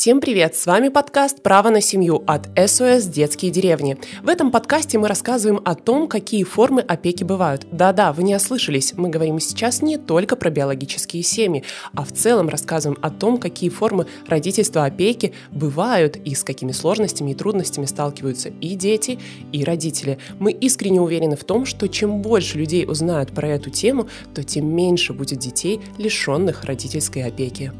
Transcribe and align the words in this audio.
Всем 0.00 0.20
привет! 0.20 0.54
С 0.54 0.64
вами 0.66 0.90
подкаст 0.90 1.42
«Право 1.42 1.70
на 1.70 1.80
семью» 1.80 2.22
от 2.24 2.46
СОС 2.56 3.06
«Детские 3.06 3.50
деревни». 3.50 3.96
В 4.22 4.28
этом 4.28 4.52
подкасте 4.52 4.96
мы 4.96 5.08
рассказываем 5.08 5.60
о 5.64 5.74
том, 5.74 6.06
какие 6.06 6.44
формы 6.44 6.82
опеки 6.82 7.24
бывают. 7.24 7.66
Да-да, 7.72 8.12
вы 8.12 8.22
не 8.22 8.36
ослышались, 8.36 8.92
мы 8.96 9.08
говорим 9.08 9.40
сейчас 9.40 9.82
не 9.82 9.98
только 9.98 10.36
про 10.36 10.50
биологические 10.50 11.24
семьи, 11.24 11.64
а 11.94 12.04
в 12.04 12.12
целом 12.12 12.48
рассказываем 12.48 12.96
о 13.02 13.10
том, 13.10 13.38
какие 13.38 13.70
формы 13.70 14.06
родительства 14.28 14.84
опеки 14.84 15.34
бывают 15.50 16.14
и 16.14 16.36
с 16.36 16.44
какими 16.44 16.70
сложностями 16.70 17.32
и 17.32 17.34
трудностями 17.34 17.86
сталкиваются 17.86 18.50
и 18.50 18.76
дети, 18.76 19.18
и 19.50 19.64
родители. 19.64 20.18
Мы 20.38 20.52
искренне 20.52 21.00
уверены 21.00 21.34
в 21.34 21.42
том, 21.42 21.66
что 21.66 21.88
чем 21.88 22.22
больше 22.22 22.56
людей 22.56 22.86
узнают 22.86 23.32
про 23.32 23.48
эту 23.48 23.70
тему, 23.70 24.08
то 24.32 24.44
тем 24.44 24.72
меньше 24.72 25.12
будет 25.12 25.40
детей, 25.40 25.80
лишенных 25.98 26.62
родительской 26.62 27.24
опеки. 27.24 27.72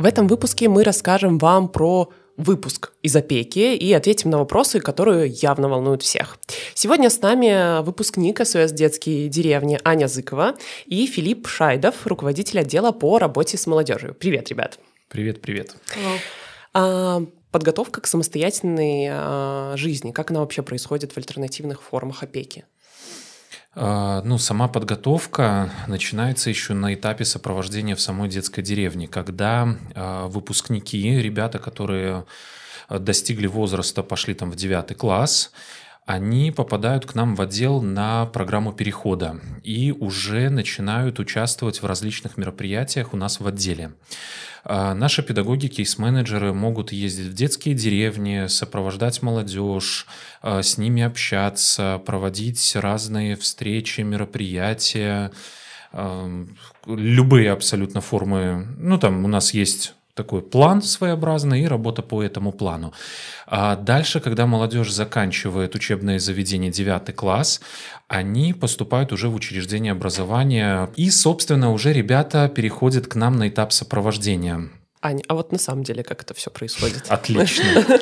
В 0.00 0.06
этом 0.06 0.28
выпуске 0.28 0.66
мы 0.70 0.82
расскажем 0.82 1.36
вам 1.36 1.68
про 1.68 2.08
выпуск 2.38 2.92
из 3.02 3.14
опеки 3.14 3.76
и 3.76 3.92
ответим 3.92 4.30
на 4.30 4.38
вопросы, 4.38 4.80
которые 4.80 5.28
явно 5.28 5.68
волнуют 5.68 6.02
всех. 6.02 6.38
Сегодня 6.72 7.10
с 7.10 7.20
нами 7.20 7.82
выпускник 7.82 8.38
СОС 8.42 8.72
«Детские 8.72 9.28
деревни» 9.28 9.78
Аня 9.84 10.06
Зыкова 10.06 10.54
и 10.86 11.06
Филипп 11.06 11.46
Шайдов, 11.46 12.06
руководитель 12.06 12.60
отдела 12.60 12.92
по 12.92 13.18
работе 13.18 13.58
с 13.58 13.66
молодежью. 13.66 14.14
Привет, 14.14 14.48
ребят. 14.48 14.78
Привет, 15.10 15.42
привет. 15.42 15.76
А, 16.72 17.22
подготовка 17.50 18.00
к 18.00 18.06
самостоятельной 18.06 19.08
а, 19.10 19.74
жизни, 19.76 20.12
как 20.12 20.30
она 20.30 20.40
вообще 20.40 20.62
происходит 20.62 21.12
в 21.12 21.18
альтернативных 21.18 21.82
формах 21.82 22.22
опеки? 22.22 22.64
А, 23.74 24.22
ну, 24.22 24.38
сама 24.38 24.68
подготовка 24.68 25.70
начинается 25.86 26.50
еще 26.50 26.74
на 26.74 26.94
этапе 26.94 27.24
сопровождения 27.24 27.94
в 27.94 28.00
самой 28.00 28.28
детской 28.28 28.62
деревне, 28.62 29.06
когда 29.06 29.76
а, 29.94 30.26
выпускники, 30.26 31.20
ребята, 31.20 31.58
которые 31.58 32.24
достигли 32.88 33.46
возраста, 33.46 34.02
пошли 34.02 34.34
там 34.34 34.50
в 34.50 34.56
девятый 34.56 34.96
класс, 34.96 35.52
они 36.10 36.50
попадают 36.50 37.06
к 37.06 37.14
нам 37.14 37.36
в 37.36 37.40
отдел 37.40 37.80
на 37.80 38.26
программу 38.26 38.72
перехода 38.72 39.40
и 39.62 39.92
уже 39.92 40.50
начинают 40.50 41.20
участвовать 41.20 41.82
в 41.82 41.86
различных 41.86 42.36
мероприятиях 42.36 43.14
у 43.14 43.16
нас 43.16 43.38
в 43.38 43.46
отделе. 43.46 43.92
А, 44.64 44.92
наши 44.94 45.22
педагоги, 45.22 45.68
кейс-менеджеры 45.68 46.52
могут 46.52 46.90
ездить 46.90 47.28
в 47.28 47.34
детские 47.34 47.76
деревни, 47.76 48.48
сопровождать 48.48 49.22
молодежь, 49.22 50.08
а, 50.42 50.64
с 50.64 50.78
ними 50.78 51.04
общаться, 51.04 52.02
проводить 52.04 52.72
разные 52.74 53.36
встречи, 53.36 54.00
мероприятия, 54.00 55.30
любые 56.86 57.52
абсолютно 57.52 58.00
формы. 58.00 58.66
Ну, 58.78 58.98
там 58.98 59.24
у 59.24 59.28
нас 59.28 59.54
есть 59.54 59.94
такой 60.22 60.42
план 60.42 60.82
своеобразный 60.82 61.62
и 61.62 61.66
работа 61.66 62.02
по 62.02 62.22
этому 62.22 62.52
плану. 62.52 62.92
А 63.46 63.76
дальше, 63.76 64.20
когда 64.20 64.46
молодежь 64.46 64.92
заканчивает 64.92 65.74
учебное 65.74 66.18
заведение 66.18 66.70
9 66.70 67.14
класс, 67.14 67.60
они 68.08 68.52
поступают 68.52 69.12
уже 69.12 69.28
в 69.28 69.34
учреждение 69.34 69.92
образования. 69.92 70.88
И, 70.96 71.10
собственно, 71.10 71.72
уже 71.72 71.92
ребята 71.92 72.48
переходят 72.48 73.06
к 73.06 73.14
нам 73.14 73.36
на 73.38 73.48
этап 73.48 73.72
сопровождения. 73.72 74.68
Аня, 75.02 75.22
а 75.28 75.34
вот 75.34 75.50
на 75.50 75.58
самом 75.58 75.82
деле 75.82 76.02
как 76.02 76.22
это 76.22 76.34
все 76.34 76.50
происходит? 76.50 77.04
Отлично. 77.08 77.64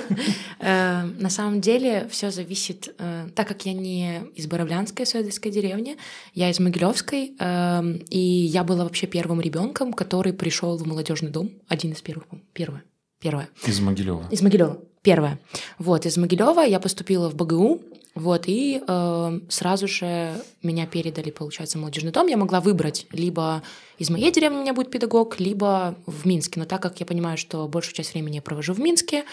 Э, 0.60 1.02
на 1.02 1.30
самом 1.30 1.60
деле 1.60 2.08
все 2.10 2.32
зависит, 2.32 2.92
э, 2.98 3.28
так 3.36 3.46
как 3.46 3.64
я 3.64 3.72
не 3.72 4.22
из 4.34 4.48
Боровлянской 4.48 5.06
Суэдельской 5.06 5.52
деревни, 5.52 5.96
я 6.34 6.50
из 6.50 6.58
Могилевской, 6.58 7.36
эм, 7.38 8.02
и 8.10 8.18
я 8.18 8.64
была 8.64 8.82
вообще 8.82 9.06
первым 9.06 9.40
ребенком, 9.40 9.92
который 9.92 10.32
пришел 10.32 10.76
в 10.76 10.84
молодежный 10.84 11.30
дом, 11.30 11.52
один 11.68 11.92
из 11.92 12.00
первых, 12.00 12.26
первое, 12.54 12.82
первое. 13.20 13.48
Из 13.64 13.78
Могилева. 13.78 14.26
Из 14.32 14.42
Могилева, 14.42 14.78
первое. 15.02 15.38
Вот, 15.78 16.06
из 16.06 16.16
Могилева 16.16 16.62
я 16.62 16.80
поступила 16.80 17.30
в 17.30 17.36
БГУ, 17.36 17.80
вот, 18.18 18.44
и 18.48 18.82
э, 18.84 19.40
сразу 19.48 19.86
же 19.86 20.34
меня 20.64 20.86
передали, 20.86 21.30
получается, 21.30 21.78
в 21.78 21.82
молодежный 21.82 22.10
дом. 22.10 22.26
Я 22.26 22.36
могла 22.36 22.60
выбрать 22.60 23.06
либо 23.12 23.62
из 23.96 24.10
моей 24.10 24.32
деревни 24.32 24.56
у 24.56 24.60
меня 24.62 24.74
будет 24.74 24.90
педагог, 24.90 25.38
либо 25.38 25.94
в 26.06 26.26
Минске. 26.26 26.58
Но 26.58 26.66
так 26.66 26.82
как 26.82 26.98
я 26.98 27.06
понимаю, 27.06 27.38
что 27.38 27.68
большую 27.68 27.94
часть 27.94 28.14
времени 28.14 28.36
я 28.36 28.42
провожу 28.42 28.72
в 28.74 28.80
Минске, 28.80 29.24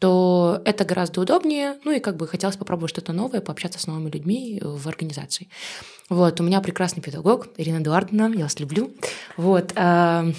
то 0.00 0.60
это 0.64 0.84
гораздо 0.84 1.20
удобнее. 1.20 1.76
Ну 1.84 1.92
и 1.92 2.00
как 2.00 2.16
бы 2.16 2.26
хотелось 2.26 2.56
попробовать 2.56 2.90
что-то 2.90 3.12
новое, 3.12 3.40
пообщаться 3.40 3.78
с 3.78 3.86
новыми 3.86 4.10
людьми 4.10 4.60
в 4.60 4.88
организации. 4.88 5.48
Вот, 6.08 6.40
у 6.40 6.44
меня 6.44 6.60
прекрасный 6.60 7.00
педагог 7.00 7.46
Ирина 7.56 7.78
Эдуардовна, 7.78 8.32
я 8.34 8.42
вас 8.42 8.58
люблю. 8.58 8.92
Вот, 9.36 9.72
э, 9.76 10.32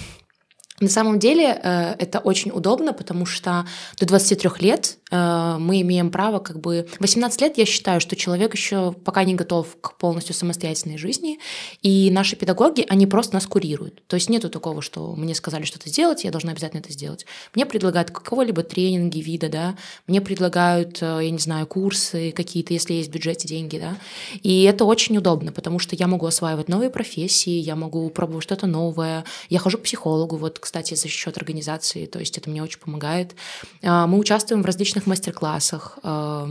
на 0.80 0.88
самом 0.88 1.20
деле 1.20 1.56
э, 1.62 1.94
это 2.00 2.18
очень 2.18 2.50
удобно, 2.50 2.92
потому 2.92 3.26
что 3.26 3.64
до 4.00 4.06
23 4.06 4.50
лет 4.58 4.98
э, 5.12 5.56
мы 5.60 5.80
имеем 5.82 6.10
право 6.10 6.40
как 6.40 6.58
бы... 6.58 6.88
18 6.98 7.40
лет 7.42 7.58
я 7.58 7.64
считаю, 7.64 8.00
что 8.00 8.16
человек 8.16 8.54
еще 8.54 8.92
пока 8.92 9.22
не 9.22 9.36
готов 9.36 9.76
к 9.80 9.96
полностью 9.96 10.34
самостоятельной 10.34 10.98
жизни, 10.98 11.38
и 11.82 12.10
наши 12.10 12.34
педагоги, 12.34 12.84
они 12.88 13.06
просто 13.06 13.34
нас 13.34 13.46
курируют. 13.46 14.04
То 14.08 14.16
есть 14.16 14.28
нету 14.28 14.50
такого, 14.50 14.82
что 14.82 15.14
мне 15.14 15.36
сказали 15.36 15.62
что-то 15.62 15.88
сделать, 15.88 16.24
я 16.24 16.32
должна 16.32 16.50
обязательно 16.50 16.80
это 16.80 16.92
сделать. 16.92 17.24
Мне 17.54 17.66
предлагают 17.66 18.10
какого-либо 18.10 18.64
тренинги, 18.64 19.20
вида, 19.20 19.48
да, 19.48 19.76
мне 20.08 20.20
предлагают, 20.20 20.98
э, 21.00 21.20
я 21.22 21.30
не 21.30 21.38
знаю, 21.38 21.68
курсы 21.68 22.32
какие-то, 22.32 22.74
если 22.74 22.94
есть 22.94 23.10
в 23.10 23.12
бюджете 23.12 23.46
деньги, 23.46 23.78
да, 23.78 23.96
и 24.42 24.64
это 24.64 24.84
очень 24.84 25.16
удобно, 25.16 25.52
потому 25.52 25.78
что 25.78 25.94
я 25.94 26.08
могу 26.08 26.26
осваивать 26.26 26.68
новые 26.68 26.90
профессии, 26.90 27.60
я 27.60 27.76
могу 27.76 28.10
пробовать 28.10 28.42
что-то 28.42 28.66
новое, 28.66 29.24
я 29.50 29.60
хожу 29.60 29.78
к 29.78 29.82
психологу, 29.82 30.36
вот 30.36 30.58
кстати, 30.64 30.73
за 30.82 31.08
счет 31.08 31.36
организации, 31.36 32.06
то 32.06 32.18
есть 32.18 32.36
это 32.38 32.50
мне 32.50 32.62
очень 32.62 32.78
помогает. 32.78 33.34
А, 33.82 34.06
мы 34.06 34.18
участвуем 34.18 34.62
в 34.62 34.66
различных 34.66 35.06
мастер-классах. 35.06 35.98
А, 36.02 36.48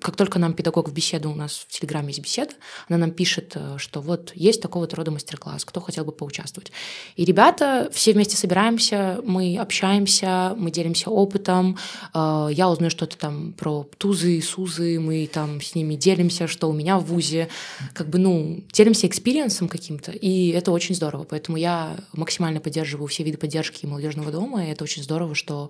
как 0.00 0.16
только 0.16 0.38
нам 0.38 0.52
педагог 0.52 0.88
в 0.88 0.92
беседу, 0.92 1.30
у 1.30 1.34
нас 1.34 1.66
в 1.68 1.72
Телеграме 1.72 2.08
есть 2.08 2.20
беседа, 2.20 2.52
она 2.88 2.98
нам 2.98 3.10
пишет, 3.10 3.52
э, 3.54 3.76
что 3.78 4.00
вот 4.00 4.32
есть 4.34 4.60
такого-то 4.60 4.96
рода 4.96 5.10
мастер-класс, 5.10 5.64
кто 5.64 5.80
хотел 5.80 6.04
бы 6.04 6.12
поучаствовать. 6.12 6.72
И 7.16 7.24
ребята 7.24 7.90
все 7.92 8.12
вместе 8.12 8.36
собираемся, 8.36 9.20
мы 9.24 9.56
общаемся, 9.58 10.54
мы 10.56 10.70
делимся 10.70 11.10
опытом, 11.10 11.78
а, 12.12 12.48
я 12.48 12.68
узнаю 12.68 12.90
что-то 12.90 13.16
там 13.16 13.52
про 13.52 13.88
тузы, 13.98 14.40
сузы, 14.42 15.00
мы 15.00 15.26
там 15.32 15.60
с 15.60 15.74
ними 15.74 15.94
делимся, 15.94 16.46
что 16.46 16.68
у 16.68 16.72
меня 16.72 16.98
в 16.98 17.04
ВУЗе, 17.04 17.48
как 17.94 18.08
бы, 18.08 18.18
ну, 18.18 18.62
делимся 18.72 19.06
экспириенсом 19.06 19.68
каким-то, 19.68 20.12
и 20.12 20.50
это 20.50 20.72
очень 20.72 20.94
здорово, 20.94 21.24
поэтому 21.24 21.56
я 21.56 21.96
максимально 22.12 22.60
поддерживаю 22.60 23.06
все 23.06 23.22
виды 23.22 23.38
поддержки 23.38 23.51
поддержки 23.52 23.84
молодежного 23.84 24.32
дома, 24.32 24.64
и 24.64 24.70
это 24.70 24.84
очень 24.84 25.02
здорово, 25.02 25.34
что 25.34 25.68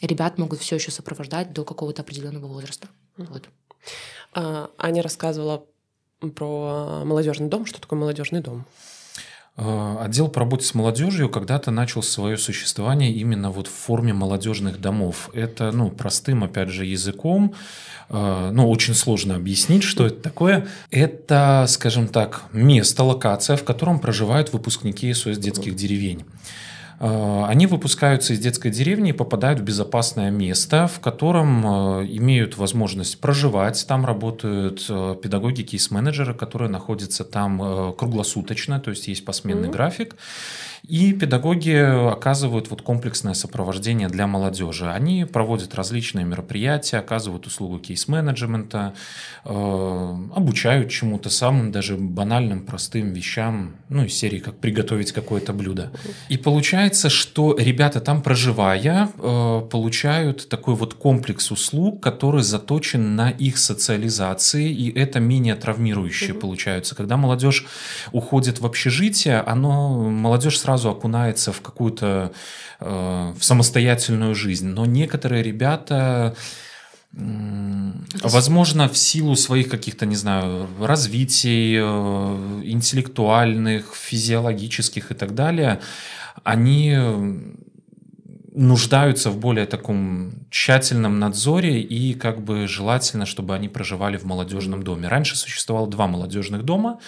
ребят 0.00 0.38
могут 0.38 0.60
все 0.60 0.76
еще 0.76 0.92
сопровождать 0.92 1.52
до 1.52 1.64
какого-то 1.64 2.02
определенного 2.02 2.46
возраста. 2.46 2.86
Вот. 3.16 3.48
А, 4.32 4.70
Аня 4.78 5.02
рассказывала 5.02 5.64
про 6.36 7.02
молодежный 7.04 7.48
дом. 7.48 7.66
Что 7.66 7.80
такое 7.80 7.98
молодежный 7.98 8.42
дом? 8.42 8.64
А, 9.56 10.04
отдел 10.04 10.28
по 10.28 10.38
работе 10.38 10.64
с 10.66 10.74
молодежью 10.74 11.28
когда-то 11.28 11.72
начал 11.72 12.00
свое 12.02 12.36
существование 12.38 13.10
именно 13.10 13.50
вот 13.50 13.66
в 13.66 13.72
форме 13.72 14.12
молодежных 14.12 14.80
домов. 14.80 15.30
Это, 15.34 15.72
ну, 15.72 15.90
простым, 15.90 16.44
опять 16.44 16.68
же, 16.68 16.84
языком, 16.84 17.54
а, 18.08 18.52
ну, 18.52 18.70
очень 18.70 18.94
сложно 18.94 19.34
объяснить, 19.34 19.82
что 19.82 20.06
это 20.06 20.22
такое. 20.22 20.68
Это, 20.92 21.64
скажем 21.68 22.06
так, 22.06 22.44
место, 22.52 23.02
локация, 23.02 23.56
в 23.56 23.64
котором 23.64 23.98
проживают 23.98 24.52
выпускники 24.52 25.12
СОС 25.12 25.38
детских 25.38 25.74
деревень. 25.74 26.24
Э, 26.98 27.44
они 27.46 27.66
выпускаются 27.66 28.32
из 28.32 28.38
детской 28.38 28.70
деревни 28.70 29.10
и 29.10 29.12
попадают 29.12 29.60
в 29.60 29.62
безопасное 29.62 30.30
место, 30.30 30.86
в 30.86 31.00
котором 31.00 31.66
э, 32.00 32.06
имеют 32.06 32.56
возможность 32.56 33.20
проживать. 33.20 33.84
Там 33.86 34.06
работают 34.06 34.84
э, 34.88 35.16
педагоги, 35.22 35.62
кейс-менеджеры, 35.62 36.34
которые 36.34 36.70
находятся 36.70 37.24
там 37.24 37.94
круглосуточно, 37.96 38.80
то 38.80 38.90
есть 38.90 39.08
есть 39.08 39.24
посменный 39.24 39.68
mm-hmm. 39.68 39.72
график. 39.72 40.16
И 40.82 41.12
педагоги 41.12 41.70
оказывают 42.12 42.70
вот 42.70 42.82
комплексное 42.82 43.34
сопровождение 43.34 44.08
для 44.08 44.26
молодежи. 44.26 44.90
Они 44.90 45.24
проводят 45.24 45.74
различные 45.74 46.24
мероприятия, 46.24 46.98
оказывают 46.98 47.46
услугу 47.46 47.78
кейс-менеджмента, 47.78 48.94
э, 49.44 49.48
обучают 50.34 50.90
чему-то 50.90 51.30
самым 51.30 51.72
даже 51.72 51.96
банальным, 51.96 52.64
простым 52.64 53.12
вещам, 53.12 53.76
ну, 53.88 54.04
из 54.04 54.14
серии, 54.14 54.38
как 54.38 54.58
приготовить 54.58 55.12
какое-то 55.12 55.52
блюдо. 55.52 55.90
И 56.28 56.36
получается, 56.36 57.08
что 57.10 57.56
ребята 57.58 58.00
там, 58.00 58.22
проживая, 58.22 59.08
э, 59.18 59.62
получают 59.70 60.48
такой 60.48 60.74
вот 60.74 60.94
комплекс 60.94 61.50
услуг, 61.50 62.02
который 62.02 62.42
заточен 62.42 63.16
на 63.16 63.30
их 63.30 63.58
социализации, 63.58 64.70
и 64.70 64.96
это 64.96 65.20
менее 65.20 65.54
травмирующие 65.54 66.30
mm 66.30 66.36
получаются. 66.36 66.94
Когда 66.94 67.16
молодежь 67.16 67.66
уходит 68.12 68.60
в 68.60 68.66
общежитие, 68.66 69.40
оно, 69.40 70.10
молодежь 70.10 70.58
сразу 70.66 70.90
окунается 70.90 71.52
в 71.52 71.60
какую-то 71.60 72.32
э, 72.80 73.32
в 73.38 73.44
самостоятельную 73.44 74.34
жизнь. 74.34 74.66
Но 74.68 74.84
некоторые 74.86 75.42
ребята 75.42 76.34
Возможно, 78.22 78.88
в 78.88 78.96
силу 78.98 79.36
своих 79.36 79.70
каких-то, 79.70 80.04
не 80.04 80.16
знаю, 80.16 80.68
развитий, 80.80 81.78
э, 81.78 82.62
интеллектуальных, 82.64 83.94
физиологических 83.94 85.12
и 85.12 85.14
так 85.14 85.34
далее, 85.34 85.78
они 86.44 86.98
нуждаются 88.56 89.30
в 89.30 89.36
более 89.36 89.66
таком 89.66 90.32
тщательном 90.50 91.18
надзоре 91.18 91.82
и 91.82 92.14
как 92.14 92.42
бы 92.42 92.66
желательно, 92.66 93.26
чтобы 93.26 93.54
они 93.54 93.68
проживали 93.68 94.16
в 94.16 94.24
молодежном 94.24 94.82
доме. 94.82 95.08
Раньше 95.08 95.36
существовало 95.36 95.86
два 95.86 96.06
молодежных 96.06 96.62
дома 96.64 96.98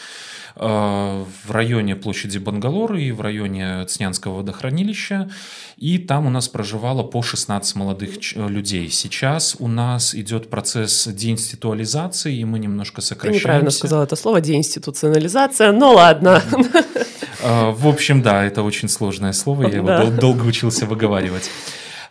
э, 0.56 0.60
в 0.66 1.50
районе 1.50 1.96
площади 1.96 2.36
Бангалор 2.36 2.96
и 2.96 3.12
в 3.12 3.22
районе 3.22 3.86
Цнянского 3.86 4.36
водохранилища. 4.36 5.30
И 5.78 5.96
там 5.96 6.26
у 6.26 6.30
нас 6.30 6.48
проживало 6.48 7.02
по 7.02 7.22
16 7.22 7.76
молодых 7.76 8.36
людей. 8.36 8.90
Сейчас 8.90 9.56
у 9.58 9.68
нас 9.68 10.14
идет 10.14 10.50
процесс 10.50 11.08
деинституализации, 11.08 12.36
и 12.36 12.44
мы 12.44 12.58
немножко 12.58 13.00
сокращаемся. 13.00 13.38
Ты 13.38 13.44
неправильно 13.44 13.70
сказал 13.70 14.02
это 14.02 14.16
слово, 14.16 14.42
деинституционализация, 14.42 15.72
но 15.72 15.94
ладно. 15.94 16.42
А, 16.52 17.07
в 17.42 17.86
общем, 17.86 18.22
да, 18.22 18.44
это 18.44 18.62
очень 18.62 18.88
сложное 18.88 19.32
слово, 19.32 19.68
я 19.68 19.76
его 19.76 20.10
долго 20.10 20.44
учился 20.44 20.86
выговаривать. 20.86 21.50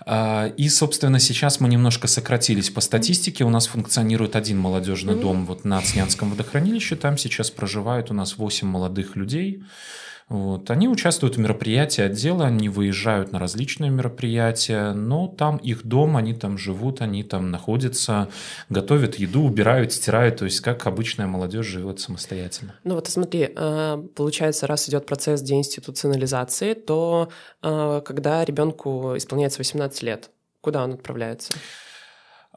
А, 0.10 0.54
и, 0.56 0.70
собственно, 0.70 1.20
сейчас 1.20 1.60
мы 1.60 1.68
немножко 1.68 2.08
сократились 2.08 2.70
по 2.70 2.80
статистике. 2.80 3.44
У 3.44 3.50
нас 3.50 3.68
функционирует 3.68 4.38
один 4.38 4.58
молодежный 4.58 5.16
дом 5.16 5.46
вот 5.46 5.66
на 5.66 5.82
Цнянском 5.82 6.30
водохранилище. 6.30 6.96
Там 6.96 7.18
сейчас 7.18 7.52
проживает 7.52 8.10
у 8.10 8.14
нас 8.14 8.38
8 8.38 8.66
молодых 8.66 9.18
людей. 9.18 9.64
Вот. 10.30 10.70
Они 10.72 10.90
участвуют 10.90 11.38
в 11.38 11.40
мероприятии 11.40 12.02
отдела, 12.02 12.48
они 12.48 12.68
выезжают 12.68 13.32
на 13.32 13.40
различные 13.40 13.90
мероприятия, 13.90 14.92
но 14.92 15.28
там 15.28 15.56
их 15.58 15.86
дом, 15.86 16.18
они 16.18 16.34
там 16.34 16.58
живут, 16.58 17.02
они 17.02 17.24
там 17.24 17.50
находятся, 17.50 18.28
готовят 18.70 19.16
еду, 19.16 19.44
убирают, 19.44 19.94
стирают, 19.94 20.38
то 20.38 20.46
есть 20.46 20.60
как 20.60 20.86
обычная 20.86 21.28
молодежь 21.28 21.68
живет 21.68 22.02
самостоятельно. 22.02 22.76
Ну 22.84 22.96
вот 22.96 23.08
смотри, 23.08 23.50
э, 23.56 24.04
получается, 24.16 24.68
раз 24.68 24.90
идет 24.90 25.06
процесс 25.06 25.42
деинституционализации, 25.42 26.74
то 26.74 27.30
э, 27.64 28.02
когда 28.06 28.44
ребенку 28.44 29.16
исполняется 29.16 29.60
18 29.60 30.04
лет, 30.04 30.30
куда 30.60 30.84
он 30.84 30.94
отправляется? 30.94 31.54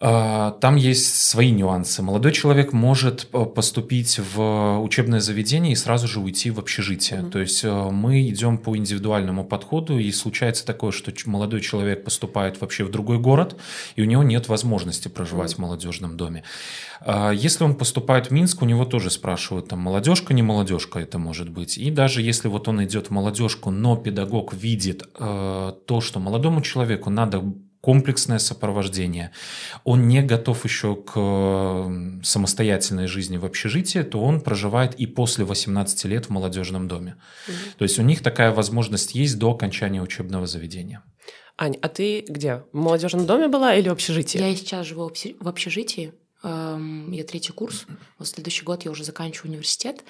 А, 0.02 0.52
там 0.52 0.76
есть 0.76 1.14
свои 1.14 1.50
нюансы. 1.50 2.00
Молодой 2.00 2.32
человек 2.32 2.72
может 2.72 3.28
э, 3.34 3.44
поступить 3.44 4.18
в 4.18 4.78
учебное 4.80 5.20
заведение 5.20 5.72
и 5.72 5.76
сразу 5.76 6.08
же 6.08 6.20
уйти 6.20 6.50
в 6.50 6.58
общежитие. 6.58 7.20
Mm-hmm. 7.20 7.30
То 7.30 7.38
есть 7.38 7.64
э, 7.64 7.90
мы 7.90 8.26
идем 8.26 8.56
по 8.56 8.74
индивидуальному 8.74 9.44
подходу, 9.44 9.98
и 9.98 10.10
случается 10.10 10.64
такое, 10.64 10.90
что 10.90 11.12
молодой 11.26 11.60
человек 11.60 12.02
поступает 12.02 12.58
вообще 12.62 12.84
в 12.84 12.90
другой 12.90 13.18
город, 13.18 13.60
и 13.94 14.00
у 14.00 14.06
него 14.06 14.22
нет 14.22 14.48
возможности 14.48 15.08
проживать 15.08 15.52
mm-hmm. 15.52 15.56
в 15.56 15.58
молодежном 15.58 16.16
доме. 16.16 16.44
А, 17.02 17.30
если 17.30 17.64
он 17.64 17.74
поступает 17.74 18.28
в 18.28 18.30
Минск, 18.30 18.62
у 18.62 18.64
него 18.64 18.86
тоже 18.86 19.10
спрашивают, 19.10 19.68
там, 19.68 19.80
молодежка, 19.80 20.32
не 20.32 20.42
молодежка 20.42 20.98
это 20.98 21.18
может 21.18 21.50
быть. 21.50 21.76
И 21.76 21.90
даже 21.90 22.22
если 22.22 22.48
вот 22.48 22.68
он 22.68 22.82
идет 22.82 23.08
в 23.08 23.10
молодежку, 23.10 23.70
но 23.70 23.96
педагог 23.96 24.54
видит 24.54 25.02
э, 25.18 25.72
то, 25.86 26.00
что 26.00 26.20
молодому 26.20 26.62
человеку 26.62 27.10
надо 27.10 27.44
комплексное 27.80 28.38
сопровождение, 28.38 29.32
он 29.84 30.08
не 30.08 30.22
готов 30.22 30.64
еще 30.64 30.96
к 30.96 32.22
самостоятельной 32.22 33.06
жизни 33.06 33.36
в 33.36 33.44
общежитии, 33.44 34.02
то 34.02 34.20
он 34.22 34.40
проживает 34.40 34.94
и 34.94 35.06
после 35.06 35.44
18 35.44 36.04
лет 36.04 36.26
в 36.26 36.30
молодежном 36.30 36.88
доме. 36.88 37.16
Угу. 37.48 37.56
То 37.78 37.82
есть 37.84 37.98
у 37.98 38.02
них 38.02 38.22
такая 38.22 38.52
возможность 38.52 39.14
есть 39.14 39.38
до 39.38 39.52
окончания 39.52 40.02
учебного 40.02 40.46
заведения. 40.46 41.02
Ань, 41.56 41.76
а 41.82 41.88
ты 41.88 42.24
где? 42.26 42.62
В 42.72 42.76
молодежном 42.76 43.26
доме 43.26 43.48
была 43.48 43.74
или 43.74 43.88
в 43.88 43.92
общежитии? 43.92 44.38
Я 44.38 44.54
сейчас 44.56 44.86
живу 44.86 45.10
в 45.40 45.48
общежитии. 45.48 46.12
Эм, 46.42 47.12
я 47.12 47.24
третий 47.24 47.52
курс. 47.52 47.86
Вот 48.18 48.28
следующий 48.28 48.64
год 48.64 48.84
я 48.84 48.90
уже 48.90 49.04
заканчиваю 49.04 49.50
университет. 49.50 50.02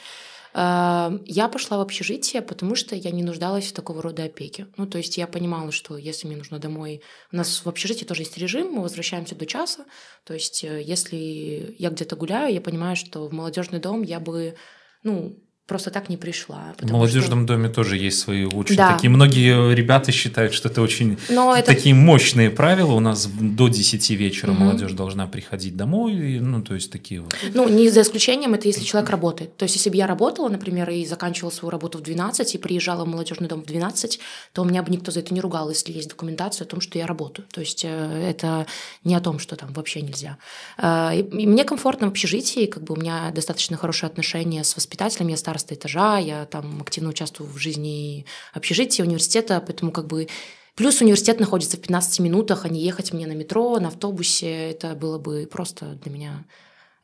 Эм, 0.52 1.23
я 1.26 1.49
пошла 1.49 1.79
в 1.79 1.81
общежитие, 1.81 2.43
потому 2.43 2.75
что 2.75 2.97
я 2.97 3.11
не 3.11 3.23
нуждалась 3.23 3.69
в 3.69 3.73
такого 3.73 4.02
рода 4.02 4.25
опеке. 4.25 4.67
Ну, 4.76 4.87
то 4.87 4.99
есть 4.99 5.17
я 5.17 5.26
понимала, 5.26 5.70
что 5.70 5.97
если 5.97 6.26
мне 6.26 6.37
нужно 6.37 6.58
домой... 6.58 7.02
У 7.32 7.37
нас 7.37 7.64
в 7.64 7.69
общежитии 7.69 8.05
тоже 8.05 8.23
есть 8.23 8.37
режим, 8.37 8.73
мы 8.73 8.82
возвращаемся 8.82 9.35
до 9.35 9.47
часа. 9.47 9.85
То 10.25 10.35
есть 10.35 10.64
э, 10.64 10.82
если 10.82 11.75
я 11.79 11.91
где-то 11.91 12.17
гуляю, 12.17 12.52
я 12.52 12.61
понимаю, 12.61 12.97
что 12.97 13.29
в 13.29 13.32
молодежный 13.32 13.79
дом 13.79 14.02
я 14.02 14.19
бы 14.19 14.56
ну, 15.02 15.38
просто 15.70 15.90
так 15.90 16.08
не 16.08 16.17
пришла. 16.17 16.75
В 16.81 16.90
молодежном 16.90 17.44
что... 17.44 17.55
доме 17.55 17.69
тоже 17.69 17.96
есть 17.96 18.19
свои 18.19 18.44
очень 18.44 18.75
да. 18.75 18.93
такие. 18.93 19.08
Многие 19.08 19.72
ребята 19.72 20.11
считают, 20.11 20.52
что 20.52 20.69
это 20.69 20.82
очень 20.82 21.17
Но 21.28 21.55
такие 21.64 21.94
это... 21.94 22.05
мощные 22.05 22.50
правила. 22.50 22.93
У 22.93 23.00
нас 23.00 23.26
до 23.26 23.69
10 23.69 24.11
вечера 24.11 24.50
угу. 24.50 24.64
молодежь 24.64 24.93
должна 24.93 25.28
приходить 25.28 25.76
домой. 25.76 26.14
И, 26.14 26.40
ну, 26.40 26.61
то 26.61 26.75
есть 26.75 26.90
такие 26.90 27.20
вот. 27.20 27.32
Ну, 27.55 27.69
не 27.69 27.88
за 27.88 28.00
исключением, 28.02 28.55
это 28.55 28.67
если 28.67 28.82
человек 28.82 29.11
работает. 29.11 29.56
То 29.56 29.62
есть, 29.62 29.76
если 29.76 29.90
бы 29.90 29.96
я 29.96 30.08
работала, 30.08 30.49
например, 30.49 30.90
и 30.90 31.06
заканчивала 31.06 31.52
свою 31.52 31.70
работу 31.70 31.99
в 31.99 32.02
12 32.02 32.56
и 32.56 32.58
приезжала 32.58 33.05
в 33.05 33.08
молодежный 33.08 33.46
дом 33.46 33.62
в 33.62 33.67
12, 33.67 34.19
то 34.52 34.62
у 34.62 34.64
меня 34.64 34.82
бы 34.82 34.90
никто 34.90 35.12
за 35.12 35.20
это 35.20 35.32
не 35.32 35.40
ругал, 35.40 35.70
если 35.70 35.93
есть 35.93 36.08
документация 36.08 36.64
о 36.64 36.69
том, 36.69 36.81
что 36.81 36.99
я 36.99 37.06
работаю. 37.06 37.46
То 37.52 37.61
есть, 37.61 37.84
э, 37.84 38.28
это 38.28 38.67
не 39.05 39.14
о 39.14 39.20
том, 39.20 39.38
что 39.38 39.55
там 39.55 39.72
вообще 39.72 40.02
нельзя. 40.02 40.37
Э, 40.78 41.11
и 41.17 41.46
мне 41.46 41.62
комфортно 41.62 42.08
в 42.08 42.11
общежитии, 42.11 42.67
как 42.67 42.82
бы 42.82 42.94
у 42.94 42.96
меня 42.96 43.31
достаточно 43.32 43.76
хорошие 43.76 44.08
отношения 44.08 44.64
с 44.64 44.75
воспитателем, 44.75 45.28
я 45.28 45.37
староста 45.37 45.60
староста 45.61 45.75
этажа, 45.75 46.19
я 46.19 46.47
там 46.47 46.81
активно 46.81 47.11
участвую 47.11 47.49
в 47.49 47.57
жизни 47.59 48.25
общежития, 48.53 49.05
университета, 49.05 49.62
поэтому 49.65 49.93
как 49.93 50.07
бы 50.07 50.29
Плюс 50.77 51.03
университет 51.03 51.41
находится 51.41 51.77
в 51.77 51.81
15 51.81 52.21
минутах, 52.21 52.65
а 52.65 52.71
не 52.71 52.81
ехать 52.81 53.12
мне 53.12 53.27
на 53.27 53.33
метро, 53.33 53.79
на 53.81 53.89
автобусе. 53.89 54.71
Это 54.71 54.95
было 54.95 55.19
бы 55.19 55.47
просто 55.51 55.99
для 56.03 56.11
меня 56.11 56.45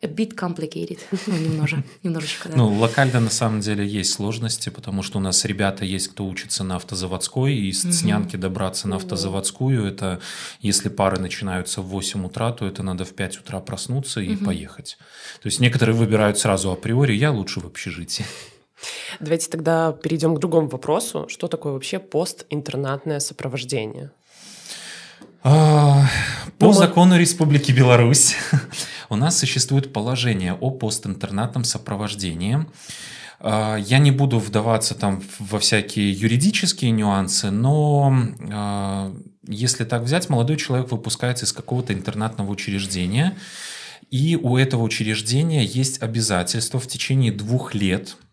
a 0.06 0.08
bit 0.08 0.34
complicated, 0.34 0.98
ну, 1.26 1.36
немножко, 1.36 1.82
немножечко, 2.02 2.48
да. 2.48 2.56
Ну, 2.56 2.72
локально 2.72 3.20
на 3.20 3.30
самом 3.30 3.60
деле 3.60 3.86
есть 3.86 4.12
сложности, 4.12 4.70
потому 4.70 5.02
что 5.02 5.18
у 5.18 5.20
нас 5.20 5.44
ребята 5.44 5.84
есть, 5.84 6.08
кто 6.08 6.26
учится 6.26 6.64
на 6.64 6.76
автозаводской, 6.76 7.54
и 7.54 7.68
из 7.68 7.82
Цнянки 7.82 8.36
добраться 8.36 8.88
на 8.88 8.96
автозаводскую, 8.96 9.86
это 9.86 10.20
если 10.60 10.88
пары 10.88 11.18
начинаются 11.18 11.80
в 11.80 11.86
8 11.86 12.26
утра, 12.26 12.52
то 12.52 12.66
это 12.66 12.82
надо 12.82 13.04
в 13.04 13.14
5 13.14 13.38
утра 13.38 13.60
проснуться 13.60 14.20
и 14.20 14.36
поехать. 14.36 14.98
То 15.42 15.46
есть 15.46 15.60
некоторые 15.60 15.96
выбирают 15.96 16.38
сразу 16.38 16.70
априори, 16.70 17.14
я 17.14 17.30
лучше 17.30 17.60
в 17.60 17.66
общежитии. 17.66 18.24
Давайте 19.20 19.50
тогда 19.50 19.92
перейдем 19.92 20.34
к 20.34 20.38
другому 20.38 20.68
вопросу. 20.68 21.26
Что 21.28 21.48
такое 21.48 21.72
вообще 21.72 21.98
постинтернатное 21.98 23.20
сопровождение? 23.20 24.10
А, 25.48 26.08
по 26.58 26.72
закону 26.72 27.16
Республики 27.16 27.70
Беларусь 27.70 28.34
у 29.08 29.14
нас 29.14 29.38
существует 29.38 29.92
положение 29.92 30.54
о 30.54 30.72
постинтернатном 30.72 31.62
сопровождении. 31.62 32.66
А, 33.38 33.76
я 33.76 33.98
не 33.98 34.10
буду 34.10 34.40
вдаваться 34.40 34.96
там 34.96 35.22
во 35.38 35.60
всякие 35.60 36.10
юридические 36.10 36.90
нюансы, 36.90 37.52
но 37.52 38.12
а, 38.50 39.14
если 39.46 39.84
так 39.84 40.02
взять, 40.02 40.28
молодой 40.28 40.56
человек 40.56 40.90
выпускается 40.90 41.44
из 41.44 41.52
какого-то 41.52 41.92
интернатного 41.92 42.50
учреждения, 42.50 43.38
и 44.10 44.34
у 44.34 44.56
этого 44.56 44.82
учреждения 44.82 45.64
есть 45.64 46.02
обязательство 46.02 46.80
в 46.80 46.88
течение 46.88 47.30
двух 47.30 47.72
лет– 47.72 48.16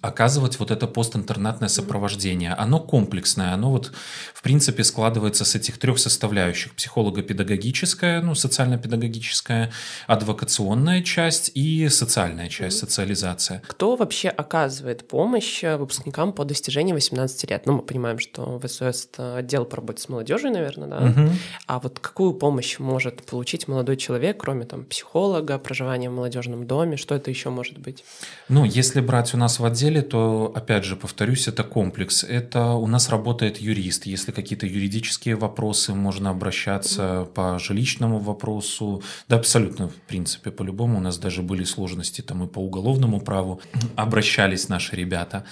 оказывать 0.00 0.58
вот 0.58 0.70
это 0.70 0.86
постинтернатное 0.86 1.68
сопровождение. 1.68 2.52
Оно 2.52 2.80
комплексное, 2.80 3.52
оно 3.52 3.70
вот 3.70 3.92
в 4.32 4.42
принципе 4.42 4.84
складывается 4.84 5.44
с 5.44 5.54
этих 5.54 5.78
трех 5.78 5.98
составляющих. 5.98 6.72
Психолого-педагогическая, 6.74 8.20
ну, 8.22 8.34
социально-педагогическая, 8.34 9.72
адвокационная 10.06 11.02
часть 11.02 11.50
и 11.54 11.88
социальная 11.88 12.48
часть, 12.48 12.78
социализация. 12.78 13.62
Кто 13.66 13.96
вообще 13.96 14.28
оказывает 14.28 15.08
помощь 15.08 15.64
э, 15.64 15.76
выпускникам 15.76 16.32
по 16.32 16.44
достижении 16.44 16.92
18 16.92 17.50
лет? 17.50 17.66
Ну, 17.66 17.74
мы 17.74 17.82
понимаем, 17.82 18.18
что 18.18 18.58
в 18.58 18.68
СОС 18.68 19.08
это 19.12 19.36
отдел 19.36 19.64
по 19.64 19.76
работе 19.76 20.02
с 20.02 20.08
молодежью, 20.08 20.52
наверное, 20.52 20.88
да? 20.88 20.98
Угу. 20.98 21.30
А 21.66 21.80
вот 21.80 21.98
какую 21.98 22.34
помощь 22.34 22.78
может 22.78 23.24
получить 23.24 23.66
молодой 23.66 23.96
человек, 23.96 24.38
кроме 24.38 24.64
там 24.64 24.84
психолога, 24.84 25.58
проживания 25.58 26.08
в 26.08 26.14
молодежном 26.14 26.66
доме? 26.66 26.96
Что 26.96 27.14
это 27.16 27.30
еще 27.30 27.50
может 27.50 27.78
быть? 27.78 28.04
Ну, 28.48 28.64
если 28.64 29.00
брать 29.00 29.34
у 29.34 29.36
нас 29.36 29.58
в 29.58 29.64
отделе 29.64 29.77
деле, 29.78 30.02
то, 30.02 30.52
опять 30.54 30.84
же, 30.84 30.96
повторюсь, 30.96 31.48
это 31.48 31.64
комплекс. 31.64 32.24
Это 32.24 32.72
у 32.72 32.86
нас 32.86 33.08
работает 33.08 33.60
юрист. 33.60 34.06
Если 34.06 34.32
какие-то 34.32 34.66
юридические 34.66 35.36
вопросы, 35.36 35.94
можно 35.94 36.30
обращаться 36.30 37.28
по 37.34 37.58
жилищному 37.58 38.18
вопросу. 38.18 39.02
Да, 39.28 39.36
абсолютно, 39.36 39.88
в 39.88 39.94
принципе, 40.08 40.50
по-любому. 40.50 40.98
У 40.98 41.00
нас 41.00 41.18
даже 41.18 41.42
были 41.42 41.64
сложности 41.64 42.22
там 42.22 42.44
и 42.44 42.46
по 42.46 42.58
уголовному 42.58 43.20
праву. 43.20 43.60
Обращались 43.96 44.68
наши 44.68 44.96
ребята. 44.96 45.44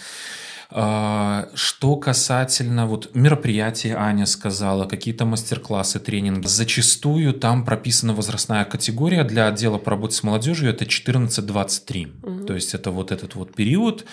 А, 0.71 1.49
что 1.55 1.97
касательно 1.97 2.87
вот 2.87 3.15
мероприятий, 3.15 3.91
Аня 3.91 4.27
сказала, 4.27 4.87
какие-то 4.87 5.25
мастер-классы, 5.25 6.01
тренинги, 6.01 6.47
зачастую 6.47 7.35
там 7.35 7.65
прописана 7.65 8.15
возрастная 8.15 8.65
категория 8.65 9.25
для 9.25 9.47
отдела 9.49 9.79
по 9.79 9.91
работе 9.91 10.17
с 10.17 10.23
молодежью, 10.23 10.71
это 10.71 10.85
14-23. 10.85 12.09
Угу. 12.23 12.47
То 12.47 12.55
есть 12.55 12.75
это 12.75 12.91
вот 12.91 13.13
этот 13.13 13.35
вот 13.37 13.55
период. 13.55 14.05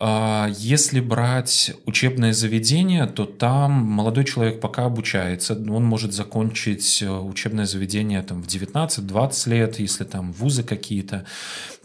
А, 0.00 0.48
если 0.58 1.00
брать 1.00 1.72
учебное 1.84 2.32
заведение, 2.32 3.06
то 3.06 3.24
там 3.24 3.72
молодой 3.72 4.24
человек 4.24 4.60
пока 4.60 4.84
обучается, 4.84 5.54
он 5.54 5.84
может 5.84 6.12
закончить 6.12 7.02
э, 7.02 7.10
учебное 7.10 7.66
заведение 7.66 8.22
там, 8.22 8.42
в 8.42 8.46
19-20 8.46 9.48
лет, 9.50 9.78
если 9.80 10.04
там 10.04 10.32
вузы 10.32 10.62
какие-то, 10.62 11.24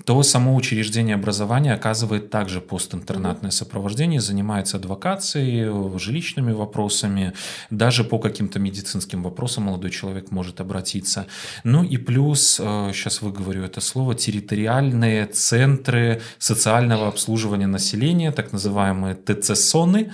то 0.06 0.22
само 0.22 0.56
учреждение 0.56 1.16
образования 1.16 1.74
оказывает 1.74 2.30
также 2.30 2.62
постинтернатное 2.62 3.52
сопровождение, 3.52 4.22
занимается 4.22 4.78
адвокацией, 4.78 5.98
жилищными 5.98 6.52
вопросами, 6.52 7.34
даже 7.72 8.04
по 8.04 8.20
каким-то 8.20 8.60
медицинским 8.60 9.24
вопросам 9.24 9.64
молодой 9.64 9.90
человек 9.90 10.30
может 10.30 10.62
обратиться. 10.62 11.26
Ну 11.64 11.84
и 11.84 11.98
плюс, 11.98 12.56
сейчас 12.58 13.22
э, 13.22 13.26
выговорю 13.26 13.64
это 13.64 13.82
слово, 13.82 14.14
территориальные 14.14 15.26
центры 15.28 16.22
социального 16.38 17.08
обслуживания 17.08 17.68
населения 17.68 18.03
населения, 18.04 18.32
так 18.32 18.52
называемые 18.52 19.16
ТЦСОНы, 19.16 20.12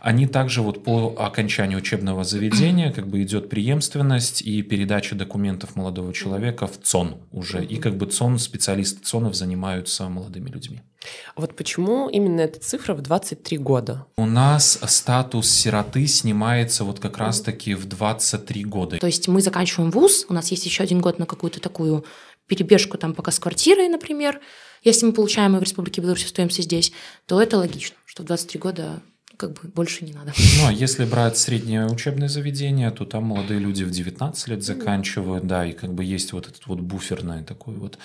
они 0.00 0.26
также 0.26 0.62
вот 0.62 0.84
по 0.84 1.14
окончанию 1.18 1.78
учебного 1.78 2.24
заведения 2.24 2.92
как 2.92 3.06
бы 3.06 3.22
идет 3.22 3.48
преемственность 3.48 4.42
и 4.42 4.62
передача 4.62 5.14
документов 5.14 5.76
молодого 5.76 6.12
человека 6.12 6.66
в 6.66 6.78
ЦОН 6.82 7.16
уже. 7.32 7.64
И 7.64 7.76
как 7.76 7.96
бы 7.96 8.06
ЦОН, 8.06 8.38
специалисты 8.38 9.04
ЦОНов 9.04 9.34
занимаются 9.34 10.08
молодыми 10.08 10.50
людьми. 10.50 10.80
Вот 11.34 11.56
почему 11.56 12.10
именно 12.10 12.42
эта 12.42 12.60
цифра 12.60 12.94
в 12.94 13.00
23 13.00 13.58
года? 13.58 14.04
У 14.16 14.26
нас 14.26 14.78
статус 14.86 15.50
сироты 15.50 16.06
снимается 16.06 16.84
вот 16.84 17.00
как 17.00 17.16
раз-таки 17.16 17.74
в 17.74 17.86
23 17.86 18.64
года. 18.64 18.98
То 18.98 19.06
есть 19.06 19.28
мы 19.28 19.40
заканчиваем 19.40 19.90
вуз, 19.90 20.26
у 20.28 20.34
нас 20.34 20.50
есть 20.50 20.66
еще 20.66 20.82
один 20.82 21.00
год 21.00 21.18
на 21.18 21.24
какую-то 21.24 21.58
такую 21.60 22.04
перебежку 22.50 22.98
там 22.98 23.14
пока 23.14 23.30
с 23.30 23.38
квартирой, 23.38 23.88
например, 23.88 24.40
если 24.82 25.06
мы 25.06 25.12
получаем 25.12 25.56
и 25.56 25.60
в 25.60 25.62
Республике 25.62 26.00
Беларусь 26.00 26.24
остаемся 26.24 26.62
здесь, 26.62 26.92
то 27.26 27.40
это 27.40 27.56
логично, 27.56 27.96
что 28.04 28.22
в 28.22 28.26
23 28.26 28.60
года 28.60 29.02
как 29.40 29.52
бы 29.54 29.60
больше 29.74 30.04
не 30.04 30.12
надо. 30.12 30.32
Ну, 30.58 30.68
а 30.68 30.72
если 30.72 31.06
брать 31.06 31.38
среднее 31.38 31.86
учебное 31.86 32.28
заведение, 32.28 32.90
то 32.90 33.06
там 33.06 33.24
молодые 33.24 33.58
люди 33.58 33.84
в 33.84 33.90
19 33.90 34.48
лет 34.48 34.62
заканчивают, 34.62 35.46
да, 35.46 35.64
и 35.64 35.72
как 35.72 35.94
бы 35.94 36.04
есть 36.04 36.34
вот 36.34 36.46
этот 36.46 36.66
вот 36.66 36.80
буферный 36.80 37.42
такой 37.42 37.74
вот. 37.74 37.98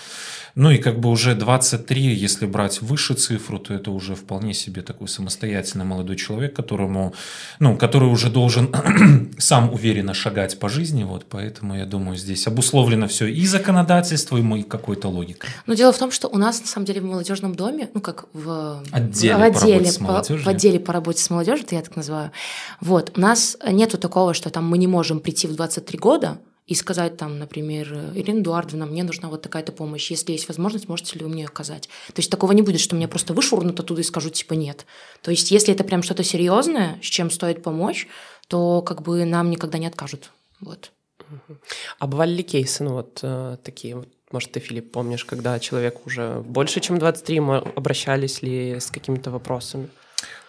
Ну, 0.55 0.71
и 0.71 0.77
как 0.77 1.01
бы 1.01 1.09
уже 1.09 1.35
23, 1.35 2.13
если 2.13 2.45
брать 2.45 2.81
выше 2.81 3.15
цифру, 3.15 3.59
то 3.59 3.73
это 3.73 3.91
уже 3.91 4.15
вполне 4.15 4.53
себе 4.53 4.81
такой 4.81 5.09
самостоятельный 5.09 5.83
молодой 5.83 6.15
человек, 6.15 6.55
которому, 6.55 7.13
ну, 7.59 7.75
который 7.75 8.07
уже 8.09 8.29
должен 8.29 8.73
сам 9.37 9.73
уверенно 9.73 10.13
шагать 10.13 10.57
по 10.57 10.69
жизни, 10.69 11.03
вот, 11.03 11.25
поэтому 11.29 11.75
я 11.75 11.85
думаю, 11.85 12.15
здесь 12.15 12.47
обусловлено 12.47 13.07
все 13.07 13.25
и 13.25 13.45
законодательством, 13.45 14.55
и 14.55 14.63
какой-то 14.63 15.09
логикой. 15.09 15.49
Но 15.65 15.73
дело 15.73 15.91
в 15.91 15.97
том, 15.97 16.11
что 16.11 16.29
у 16.29 16.37
нас, 16.37 16.61
на 16.61 16.67
самом 16.67 16.85
деле, 16.85 17.01
в 17.01 17.05
молодежном 17.05 17.55
доме, 17.55 17.89
ну, 17.93 17.99
как 17.99 18.25
в 18.31 18.81
отделе, 18.91 19.35
в 19.35 19.41
отделе 19.41 19.91
по, 19.99 20.05
по, 20.05 20.23
в 20.23 20.47
отделе 20.47 20.79
по 20.79 20.93
работе 20.93 21.24
с 21.25 21.29
молодежью, 21.29 21.65
это 21.65 21.75
я 21.75 21.81
так 21.81 21.95
называю. 21.95 22.31
Вот, 22.81 23.11
у 23.15 23.19
нас 23.19 23.57
нету 23.67 23.97
такого, 23.97 24.33
что 24.33 24.49
там 24.49 24.67
мы 24.67 24.77
не 24.77 24.87
можем 24.87 25.19
прийти 25.19 25.47
в 25.47 25.55
23 25.55 25.99
года 25.99 26.39
и 26.67 26.73
сказать 26.73 27.17
там, 27.17 27.37
например, 27.37 28.11
Ирина 28.15 28.39
Эдуардовна, 28.39 28.85
мне 28.85 29.03
нужна 29.03 29.29
вот 29.29 29.41
такая-то 29.41 29.71
помощь, 29.71 30.09
если 30.09 30.31
есть 30.31 30.47
возможность, 30.47 30.87
можете 30.87 31.19
ли 31.19 31.25
вы 31.25 31.31
мне 31.31 31.45
оказать. 31.45 31.89
То 32.07 32.19
есть 32.19 32.31
такого 32.31 32.53
не 32.53 32.63
будет, 32.63 32.79
что 32.79 32.95
меня 32.95 33.07
просто 33.07 33.33
вышвырнут 33.33 33.79
оттуда 33.79 34.01
и 34.01 34.03
скажут 34.03 34.33
типа 34.33 34.53
нет. 34.53 34.85
То 35.21 35.31
есть 35.31 35.51
если 35.51 35.73
это 35.73 35.83
прям 35.83 36.01
что-то 36.01 36.23
серьезное, 36.23 36.99
с 37.03 37.05
чем 37.05 37.29
стоит 37.29 37.61
помочь, 37.61 38.07
то 38.47 38.81
как 38.81 39.03
бы 39.03 39.25
нам 39.25 39.51
никогда 39.51 39.77
не 39.77 39.87
откажут. 39.87 40.31
Вот. 40.59 40.91
А 41.99 42.07
бывали 42.07 42.33
ли 42.33 42.43
кейсы, 42.43 42.83
ну 42.83 42.93
вот 42.93 43.19
э, 43.21 43.57
такие 43.63 43.95
вот 43.95 44.07
может, 44.31 44.51
ты, 44.51 44.59
Филипп, 44.59 44.91
помнишь, 44.91 45.23
когда 45.23 45.59
человек 45.59 46.05
уже 46.05 46.41
больше, 46.41 46.79
чем 46.81 46.97
23, 46.97 47.39
мы 47.39 47.57
обращались 47.57 48.41
ли 48.41 48.79
с 48.79 48.87
какими-то 48.87 49.31
вопросами? 49.31 49.87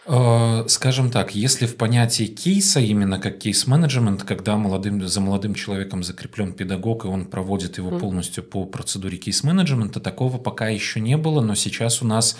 Э, 0.08 0.64
скажем 0.68 1.10
так, 1.10 1.34
если 1.34 1.66
в 1.66 1.76
понятии 1.76 2.24
кейса, 2.24 2.80
именно 2.80 3.18
как 3.18 3.38
кейс-менеджмент, 3.38 4.22
когда 4.22 4.56
молодым, 4.56 5.06
за 5.06 5.20
молодым 5.20 5.54
человеком 5.54 6.04
закреплен 6.04 6.52
педагог, 6.52 7.04
и 7.04 7.08
он 7.08 7.24
проводит 7.24 7.78
его 7.78 7.98
полностью 7.98 8.44
по 8.44 8.64
процедуре 8.66 9.18
кейс-менеджмента, 9.18 9.98
такого 9.98 10.38
пока 10.38 10.68
еще 10.68 11.00
не 11.00 11.16
было, 11.16 11.40
но 11.40 11.56
сейчас 11.56 12.02
у 12.02 12.06
нас 12.06 12.36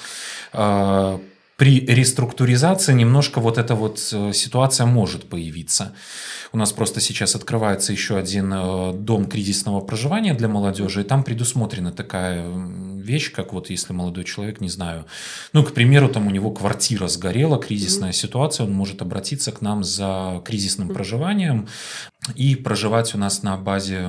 э, 0.52 1.18
при 1.56 1.80
реструктуризации 1.80 2.92
немножко 2.92 3.40
вот 3.40 3.56
эта 3.56 3.74
вот 3.74 3.98
э, 4.12 4.32
ситуация 4.34 4.86
может 4.86 5.28
появиться. 5.28 5.94
У 6.52 6.58
нас 6.58 6.72
просто 6.72 7.00
сейчас 7.00 7.34
открывается 7.34 7.92
еще 7.92 8.18
один 8.18 8.52
э, 8.52 8.92
дом 8.92 9.24
кризисного 9.24 9.80
проживания 9.80 10.34
для 10.34 10.48
молодежи, 10.48 11.00
и 11.00 11.04
там 11.04 11.24
предусмотрена 11.24 11.92
такая 11.92 12.46
вещь, 12.98 13.32
как 13.32 13.54
вот 13.54 13.70
если 13.70 13.94
молодой 13.94 14.24
человек, 14.24 14.60
не 14.60 14.68
знаю, 14.68 15.06
ну, 15.54 15.64
к 15.64 15.72
примеру, 15.72 16.08
там 16.10 16.26
у 16.26 16.30
него 16.30 16.50
квартира 16.50 17.08
сгорела, 17.08 17.58
кризисная 17.58 18.12
ситуация, 18.12 18.66
он 18.66 18.72
может 18.72 19.00
обратиться 19.00 19.50
к 19.50 19.62
нам 19.62 19.82
за 19.82 20.42
кризисным 20.44 20.90
проживанием 20.90 21.68
и 22.34 22.54
проживать 22.54 23.14
у 23.14 23.18
нас 23.18 23.42
на 23.42 23.56
базе 23.56 24.06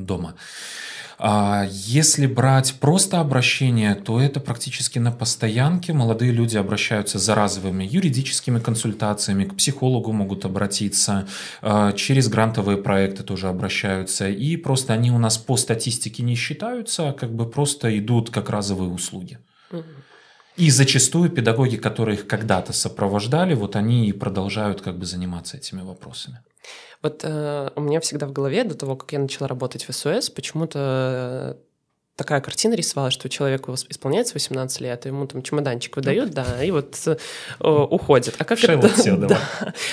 дома. 0.00 0.34
А 1.18 1.66
если 1.70 2.26
брать 2.26 2.74
просто 2.80 3.18
обращение, 3.20 3.96
то 3.96 4.20
это 4.20 4.38
практически 4.38 5.00
на 5.00 5.10
постоянке. 5.10 5.92
Молодые 5.92 6.30
люди 6.30 6.56
обращаются 6.56 7.18
за 7.18 7.34
разовыми 7.34 7.84
юридическими 7.84 8.60
консультациями, 8.60 9.44
к 9.44 9.56
психологу 9.56 10.12
могут 10.12 10.44
обратиться, 10.44 11.26
а, 11.60 11.92
через 11.92 12.28
грантовые 12.28 12.78
проекты 12.78 13.24
тоже 13.24 13.48
обращаются. 13.48 14.28
И 14.28 14.56
просто 14.56 14.92
они 14.92 15.10
у 15.10 15.18
нас 15.18 15.38
по 15.38 15.56
статистике 15.56 16.22
не 16.22 16.36
считаются, 16.36 17.08
а 17.08 17.12
как 17.12 17.34
бы 17.34 17.50
просто 17.50 17.98
идут 17.98 18.30
как 18.30 18.48
разовые 18.50 18.90
услуги. 18.90 19.38
И 20.58 20.70
зачастую 20.70 21.30
педагоги, 21.30 21.76
которые 21.76 22.18
их 22.18 22.26
когда-то 22.26 22.72
сопровождали, 22.72 23.54
вот 23.54 23.76
они 23.76 24.08
и 24.08 24.12
продолжают 24.12 24.82
как 24.82 24.98
бы 24.98 25.06
заниматься 25.06 25.56
этими 25.56 25.82
вопросами. 25.82 26.40
Вот 27.00 27.20
э, 27.22 27.70
у 27.76 27.80
меня 27.80 28.00
всегда 28.00 28.26
в 28.26 28.32
голове 28.32 28.64
до 28.64 28.74
того, 28.74 28.96
как 28.96 29.12
я 29.12 29.20
начала 29.20 29.46
работать 29.46 29.88
в 29.88 29.92
СОС, 29.92 30.30
почему-то 30.30 31.58
такая 32.16 32.40
картина 32.40 32.74
рисовалась, 32.74 33.14
что 33.14 33.28
человеку 33.28 33.72
исполняется 33.88 34.34
18 34.34 34.80
лет, 34.80 35.06
ему 35.06 35.28
там 35.28 35.42
чемоданчик 35.42 35.94
выдают, 35.94 36.30
да, 36.30 36.62
и 36.64 36.72
вот 36.72 36.98
э, 37.06 37.16
уходит. 37.64 38.34
А 38.38 38.44
как, 38.44 38.62
это, 38.62 38.88
все, 38.88 39.16
да. 39.16 39.38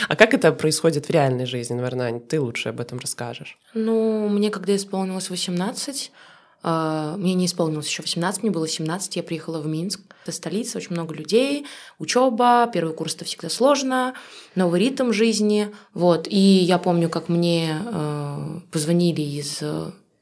а 0.09 0.15
как 0.15 0.33
это 0.33 0.51
происходит 0.51 1.05
в 1.05 1.09
реальной 1.11 1.45
жизни? 1.45 1.75
Наверное, 1.75 2.19
ты 2.19 2.41
лучше 2.41 2.69
об 2.69 2.79
этом 2.81 2.97
расскажешь. 2.97 3.59
Ну, 3.75 4.27
мне 4.29 4.49
когда 4.49 4.75
исполнилось 4.75 5.29
18, 5.29 6.11
а, 6.11 6.34
мне 6.65 7.35
не 7.35 7.45
исполнилось 7.45 7.87
еще 7.87 8.01
18, 8.01 8.41
мне 8.41 8.51
было 8.51 8.67
17, 8.67 9.15
я 9.17 9.23
приехала 9.23 9.59
в 9.59 9.67
Минск. 9.67 10.01
Это 10.23 10.31
столица, 10.31 10.79
очень 10.79 10.93
много 10.93 11.13
людей, 11.13 11.67
учеба, 11.99 12.67
первый 12.73 12.95
курс 12.95 13.13
это 13.13 13.25
всегда 13.25 13.49
сложно, 13.49 14.15
новый 14.55 14.79
ритм 14.79 15.11
жизни. 15.11 15.71
Вот. 15.93 16.27
И 16.27 16.39
я 16.39 16.79
помню, 16.79 17.09
как 17.09 17.29
мне 17.29 17.77
э, 17.85 18.59
позвонили 18.71 19.21
из 19.21 19.61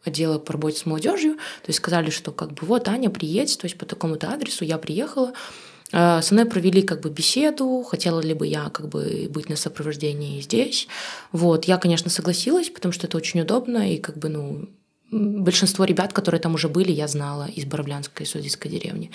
отдела 0.04 0.40
по 0.40 0.54
работе 0.54 0.78
с 0.78 0.86
молодежью, 0.86 1.36
то 1.36 1.68
есть 1.68 1.78
сказали, 1.78 2.10
что 2.10 2.32
как 2.32 2.52
бы 2.52 2.66
вот 2.68 2.88
Аня, 2.88 3.10
приедь, 3.10 3.58
то 3.58 3.66
есть 3.66 3.78
по 3.78 3.86
такому-то 3.86 4.30
адресу 4.32 4.66
я 4.66 4.78
приехала, 4.78 5.34
а, 5.92 6.22
со 6.22 6.34
мной 6.34 6.46
провели 6.46 6.82
как 6.82 7.02
бы 7.02 7.10
беседу, 7.10 7.84
хотела 7.84 8.20
ли 8.20 8.34
бы 8.34 8.48
я 8.48 8.70
как 8.70 8.90
бы 8.90 9.28
быть 9.30 9.50
на 9.50 9.56
сопровождении 9.56 10.42
здесь. 10.42 10.88
Вот, 11.32 11.66
я, 11.66 11.78
конечно, 11.78 12.10
согласилась, 12.10 12.70
потому 12.70 12.92
что 12.92 13.08
это 13.08 13.16
очень 13.18 13.42
удобно 13.42 13.94
и 13.94 13.98
как 13.98 14.18
бы, 14.18 14.30
ну, 14.30 14.70
большинство 15.14 15.86
ребят, 15.86 16.14
которые 16.14 16.42
там 16.42 16.56
уже 16.56 16.68
были, 16.68 16.92
я 16.92 17.08
знала 17.08 17.48
из 17.48 17.66
Боровлянской 17.66 18.26
судейской 18.26 18.72
деревни. 18.72 19.12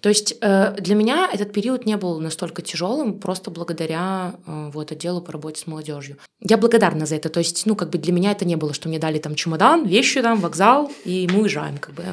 То 0.00 0.08
есть 0.08 0.36
э, 0.40 0.76
для 0.78 0.94
меня 0.94 1.28
этот 1.32 1.52
период 1.52 1.86
не 1.86 1.96
был 1.96 2.20
настолько 2.20 2.62
тяжелым, 2.62 3.18
просто 3.18 3.50
благодаря 3.50 4.34
э, 4.46 4.70
вот 4.72 4.92
отделу 4.92 5.20
по 5.20 5.32
работе 5.32 5.60
с 5.60 5.66
молодежью. 5.66 6.18
Я 6.40 6.56
благодарна 6.56 7.06
за 7.06 7.16
это. 7.16 7.28
То 7.28 7.40
есть, 7.40 7.66
ну, 7.66 7.74
как 7.74 7.90
бы 7.90 7.98
для 7.98 8.12
меня 8.12 8.32
это 8.32 8.44
не 8.44 8.56
было, 8.56 8.72
что 8.72 8.88
мне 8.88 8.98
дали 8.98 9.18
там 9.18 9.34
чемодан, 9.34 9.86
вещи 9.86 10.22
там, 10.22 10.40
вокзал, 10.40 10.90
и 11.04 11.28
мы 11.32 11.42
уезжаем, 11.42 11.78
как 11.78 11.94
бы. 11.94 12.04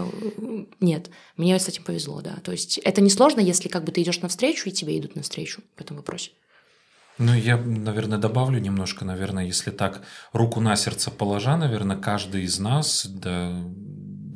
Нет, 0.79 1.09
мне 1.37 1.59
с 1.59 1.67
этим 1.67 1.83
повезло, 1.83 2.21
да. 2.21 2.37
То 2.43 2.51
есть 2.51 2.79
это 2.79 3.01
несложно, 3.01 3.39
если 3.39 3.69
как 3.69 3.83
бы 3.83 3.91
ты 3.91 4.01
идешь 4.01 4.21
навстречу, 4.21 4.69
и 4.69 4.71
тебе 4.71 4.97
идут 4.97 5.15
навстречу 5.15 5.61
в 5.75 5.81
этом 5.81 5.97
вопросе. 5.97 6.31
Ну, 7.17 7.33
я, 7.33 7.57
наверное, 7.57 8.17
добавлю 8.17 8.59
немножко, 8.59 9.05
наверное, 9.05 9.45
если 9.45 9.71
так 9.71 10.01
руку 10.33 10.59
на 10.59 10.75
сердце 10.75 11.11
положа, 11.11 11.55
наверное, 11.55 11.95
каждый 11.97 12.43
из 12.43 12.59
нас, 12.59 13.05
да, 13.05 13.55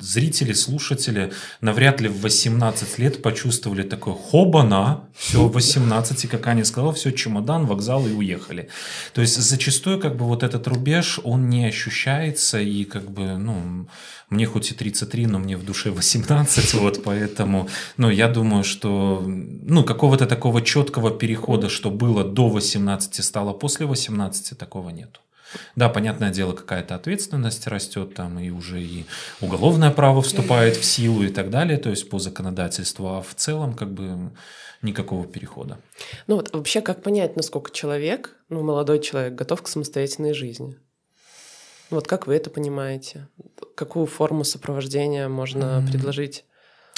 зрители, 0.00 0.52
слушатели 0.52 1.32
навряд 1.60 2.00
ли 2.00 2.08
в 2.08 2.20
18 2.20 2.98
лет 2.98 3.22
почувствовали 3.22 3.82
такое 3.82 4.14
хобана, 4.14 5.04
все, 5.16 5.48
18, 5.48 6.24
и 6.24 6.28
как 6.28 6.46
Аня 6.46 6.64
сказала, 6.64 6.92
все, 6.92 7.10
чемодан, 7.10 7.66
вокзал 7.66 8.06
и 8.06 8.12
уехали. 8.12 8.68
То 9.12 9.20
есть 9.20 9.36
зачастую 9.36 10.00
как 10.00 10.16
бы 10.16 10.24
вот 10.24 10.42
этот 10.42 10.66
рубеж, 10.68 11.20
он 11.24 11.48
не 11.48 11.66
ощущается, 11.66 12.60
и 12.60 12.84
как 12.84 13.10
бы, 13.10 13.36
ну, 13.38 13.86
мне 14.30 14.46
хоть 14.46 14.70
и 14.70 14.74
33, 14.74 15.26
но 15.26 15.38
мне 15.38 15.56
в 15.56 15.64
душе 15.64 15.90
18, 15.90 16.74
вот 16.74 17.02
поэтому, 17.02 17.68
ну, 17.96 18.10
я 18.10 18.28
думаю, 18.28 18.64
что, 18.64 19.22
ну, 19.26 19.84
какого-то 19.84 20.26
такого 20.26 20.62
четкого 20.62 21.10
перехода, 21.10 21.68
что 21.68 21.90
было 21.90 22.24
до 22.24 22.48
18, 22.48 23.24
стало 23.24 23.52
после 23.52 23.86
18, 23.86 24.56
такого 24.58 24.90
нету. 24.90 25.20
Да, 25.76 25.88
понятное 25.88 26.30
дело, 26.30 26.52
какая-то 26.52 26.94
ответственность 26.94 27.66
растет 27.66 28.14
там, 28.14 28.38
и 28.38 28.50
уже 28.50 28.82
и 28.82 29.04
уголовное 29.40 29.90
право 29.90 30.22
вступает 30.22 30.76
в 30.76 30.84
силу 30.84 31.22
и 31.22 31.28
так 31.28 31.50
далее, 31.50 31.78
то 31.78 31.90
есть 31.90 32.08
по 32.08 32.18
законодательству, 32.18 33.08
а 33.08 33.22
в 33.22 33.34
целом 33.34 33.74
как 33.74 33.92
бы 33.92 34.30
никакого 34.82 35.26
перехода. 35.26 35.78
Ну 36.26 36.36
вот 36.36 36.52
вообще 36.54 36.80
как 36.80 37.02
понять, 37.02 37.36
насколько 37.36 37.70
человек, 37.70 38.36
ну 38.48 38.62
молодой 38.62 39.00
человек, 39.00 39.34
готов 39.34 39.62
к 39.62 39.68
самостоятельной 39.68 40.34
жизни? 40.34 40.76
Вот 41.90 42.06
как 42.06 42.26
вы 42.26 42.36
это 42.36 42.50
понимаете? 42.50 43.28
Какую 43.74 44.06
форму 44.06 44.44
сопровождения 44.44 45.28
можно 45.28 45.64
mm-hmm. 45.64 45.90
предложить? 45.90 46.44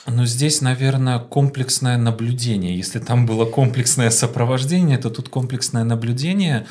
Ну, 0.07 0.25
здесь, 0.27 0.61
наверное, 0.61 1.21
комплексное 1.21 1.97
наблюдение. 1.97 2.77
Если 2.77 2.99
там 2.99 3.25
было 3.25 3.45
комплексное 3.45 4.11
сопровождение, 4.11 4.99
то 4.99 5.11
тут 5.11 5.29
комплексное 5.29 5.85
наблюдение. 5.85 6.67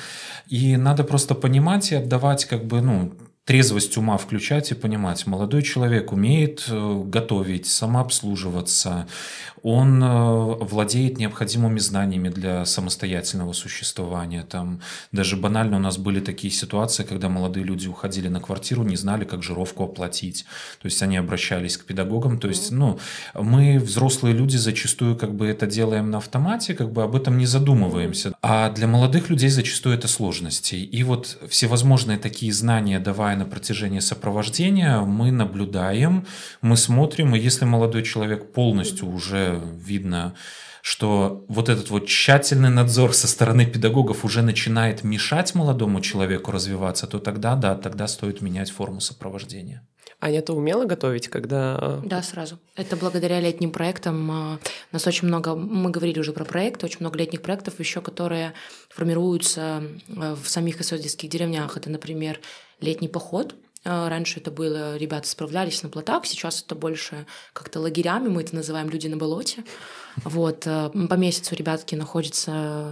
И 0.48 0.76
надо 0.76 1.06
просто 1.06 1.34
понимать 1.34 1.92
и 1.92 1.96
отдавать 1.96 2.46
как 2.46 2.66
бы, 2.66 2.82
ну, 2.82 3.14
трезвость 3.46 3.98
ума 3.98 4.18
включать 4.18 4.72
и 4.72 4.76
понимать. 4.76 5.26
Молодой 5.26 5.64
человек 5.64 6.12
умеет 6.12 6.66
э, 6.70 7.04
готовить, 7.06 7.66
самообслуживаться, 7.66 9.08
он 9.64 10.04
э, 10.04 10.08
владеет 10.08 11.20
необходимыми 11.20 11.80
знаниями 11.80 12.30
для 12.30 12.66
самостоятельного 12.66 13.54
существования. 13.54 14.44
Там 14.44 14.82
даже 15.12 15.38
банально 15.38 15.78
у 15.78 15.80
нас 15.80 15.98
были 15.98 16.20
такие 16.20 16.52
ситуации, 16.52 17.04
когда 17.04 17.30
молодые 17.30 17.64
люди 17.64 17.88
уходили 17.88 18.28
на 18.28 18.40
квартиру, 18.40 18.84
не 18.84 18.96
знали, 18.96 19.24
как 19.24 19.44
жировку 19.44 19.84
оплатить. 19.84 20.46
То 20.82 20.88
есть 20.88 21.02
они 21.04 21.18
обращались 21.18 21.78
к 21.78 21.86
педагогам. 21.86 22.40
То 22.40 22.48
есть, 22.48 22.72
ну, 22.72 23.00
мы, 23.36 23.80
взрослые 23.80 24.36
люди, 24.36 24.58
зачастую 24.58 25.16
как 25.16 25.36
бы 25.36 25.48
это 25.48 25.68
делаем 25.68 26.10
на 26.10 26.18
автомате, 26.18 26.74
как 26.74 26.92
бы 26.92 27.04
об 27.04 27.16
этом 27.16 27.38
не 27.38 27.46
задумываемся. 27.46 28.34
А 28.42 28.70
для 28.72 28.88
молодых 28.88 29.30
людей 29.30 29.50
зачастую 29.50 29.96
это 29.96 30.08
сложности. 30.08 30.76
И 30.76 31.04
вот 31.04 31.38
всевозможные 31.50 32.18
такие 32.18 32.52
знания, 32.52 33.00
давая 33.00 33.31
на 33.36 33.46
протяжении 33.46 34.00
сопровождения, 34.00 35.00
мы 35.00 35.32
наблюдаем, 35.32 36.26
мы 36.62 36.78
смотрим, 36.78 37.36
и 37.36 37.40
если 37.40 37.66
молодой 37.66 38.04
человек 38.04 38.52
полностью 38.54 39.10
уже 39.10 39.62
видно, 39.76 40.34
что 40.82 41.46
вот 41.48 41.70
этот 41.70 41.90
вот 41.90 42.08
тщательный 42.08 42.70
надзор 42.70 43.14
со 43.14 43.28
стороны 43.28 43.66
педагогов 43.66 44.26
уже 44.26 44.42
начинает 44.42 45.04
мешать 45.04 45.54
молодому 45.56 46.02
человеку 46.02 46.52
развиваться, 46.52 47.08
то 47.08 47.20
тогда, 47.20 47.56
да, 47.56 47.76
тогда 47.76 48.08
стоит 48.08 48.42
менять 48.42 48.72
форму 48.72 49.00
сопровождения. 49.00 49.86
Аня, 50.24 50.44
ты 50.44 50.54
умела 50.54 50.86
готовить, 50.86 51.30
когда... 51.30 51.80
Э, 51.82 52.02
да, 52.06 52.22
сразу. 52.22 52.60
Это 52.76 52.96
благодаря 52.96 53.40
летним 53.40 53.72
проектам. 53.72 54.32
Э, 54.32 54.56
у 54.56 54.94
нас 54.94 55.08
очень 55.08 55.28
много, 55.28 55.56
мы 55.56 55.90
говорили 55.90 56.20
уже 56.20 56.32
про 56.32 56.46
проекты, 56.46 56.86
очень 56.86 57.00
много 57.00 57.18
летних 57.18 57.42
проектов 57.42 57.80
еще, 57.80 58.02
которые 58.02 58.54
формируются 58.90 59.84
э, 60.08 60.36
в 60.36 60.48
самих 60.48 60.80
исодских 60.80 61.28
деревнях. 61.28 61.76
Это, 61.76 61.90
например, 61.90 62.40
летний 62.82 63.08
поход– 63.08 63.56
а, 63.84 64.10
раньше 64.10 64.40
это 64.40 64.52
было, 64.52 64.96
ребята 64.98 65.28
справлялись 65.28 65.82
на 65.82 65.90
плотах, 65.90 66.26
сейчас 66.28 66.62
это 66.64 66.76
больше 66.76 67.26
как-то 67.54 67.80
лагерями, 67.80 68.28
мы 68.28 68.42
это 68.42 68.54
называем 68.54 68.90
«люди 68.90 69.08
на 69.08 69.18
болоте». 69.18 69.64
Вот, 70.24 70.68
э, 70.68 70.92
по 71.10 71.14
месяцу 71.16 71.56
ребятки 71.56 71.96
находятся 71.96 72.52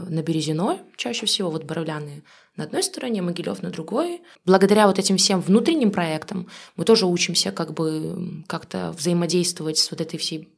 на 0.09 0.23
Березиной, 0.23 0.79
чаще 0.95 1.25
всего, 1.27 1.51
вот 1.51 1.65
Боровляны 1.65 2.23
на 2.55 2.63
одной 2.63 2.81
стороне, 2.81 3.21
Могилев 3.21 3.61
на 3.61 3.69
другой. 3.69 4.21
Благодаря 4.45 4.87
вот 4.87 4.97
этим 4.97 5.17
всем 5.17 5.41
внутренним 5.41 5.91
проектам 5.91 6.47
мы 6.75 6.85
тоже 6.85 7.05
учимся 7.05 7.51
как 7.51 7.73
бы 7.73 8.43
как-то 8.47 8.91
взаимодействовать 8.97 9.77
с 9.77 9.91
вот 9.91 10.01
этой 10.01 10.17
всей 10.17 10.49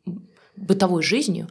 бытовой 0.55 1.01
жизнью, 1.01 1.49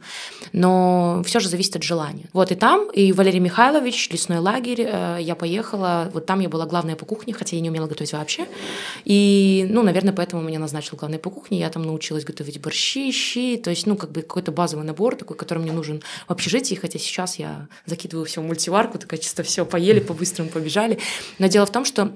но 0.53 1.21
все 1.25 1.39
же 1.39 1.49
зависит 1.49 1.75
от 1.75 1.83
желания. 1.83 2.29
Вот 2.33 2.51
и 2.51 2.55
там, 2.55 2.89
и 2.91 3.11
Валерий 3.11 3.39
Михайлович, 3.39 4.09
лесной 4.09 4.37
лагерь, 4.37 4.81
э, 4.87 5.17
я 5.19 5.35
поехала, 5.35 6.09
вот 6.13 6.25
там 6.25 6.39
я 6.39 6.49
была 6.49 6.65
главная 6.65 6.95
по 6.95 7.05
кухне, 7.05 7.33
хотя 7.33 7.55
я 7.55 7.61
не 7.61 7.69
умела 7.69 7.87
готовить 7.87 8.13
вообще, 8.13 8.47
и, 9.03 9.65
ну, 9.69 9.83
наверное, 9.83 10.13
поэтому 10.13 10.41
меня 10.41 10.59
назначил 10.59 10.97
главной 10.97 11.19
по 11.19 11.29
кухне, 11.29 11.59
я 11.59 11.69
там 11.69 11.83
научилась 11.83 12.23
готовить 12.23 12.61
борщи, 12.61 13.11
щи, 13.11 13.57
то 13.57 13.69
есть, 13.69 13.87
ну, 13.87 13.95
как 13.95 14.11
бы 14.11 14.21
какой-то 14.21 14.51
базовый 14.51 14.85
набор 14.85 15.15
такой, 15.15 15.35
который 15.35 15.59
мне 15.59 15.71
нужен 15.71 16.01
в 16.27 16.31
общежитии, 16.31 16.75
хотя 16.75 16.99
сейчас 16.99 17.39
я 17.39 17.67
закидываю 17.85 18.25
все 18.25 18.41
в 18.41 18.45
мультиварку, 18.45 18.97
такая 18.97 19.19
чисто 19.19 19.43
все 19.43 19.65
поели, 19.65 19.99
по-быстрому 19.99 20.49
побежали, 20.49 20.99
но 21.39 21.47
дело 21.47 21.65
в 21.65 21.71
том, 21.71 21.85
что 21.85 22.13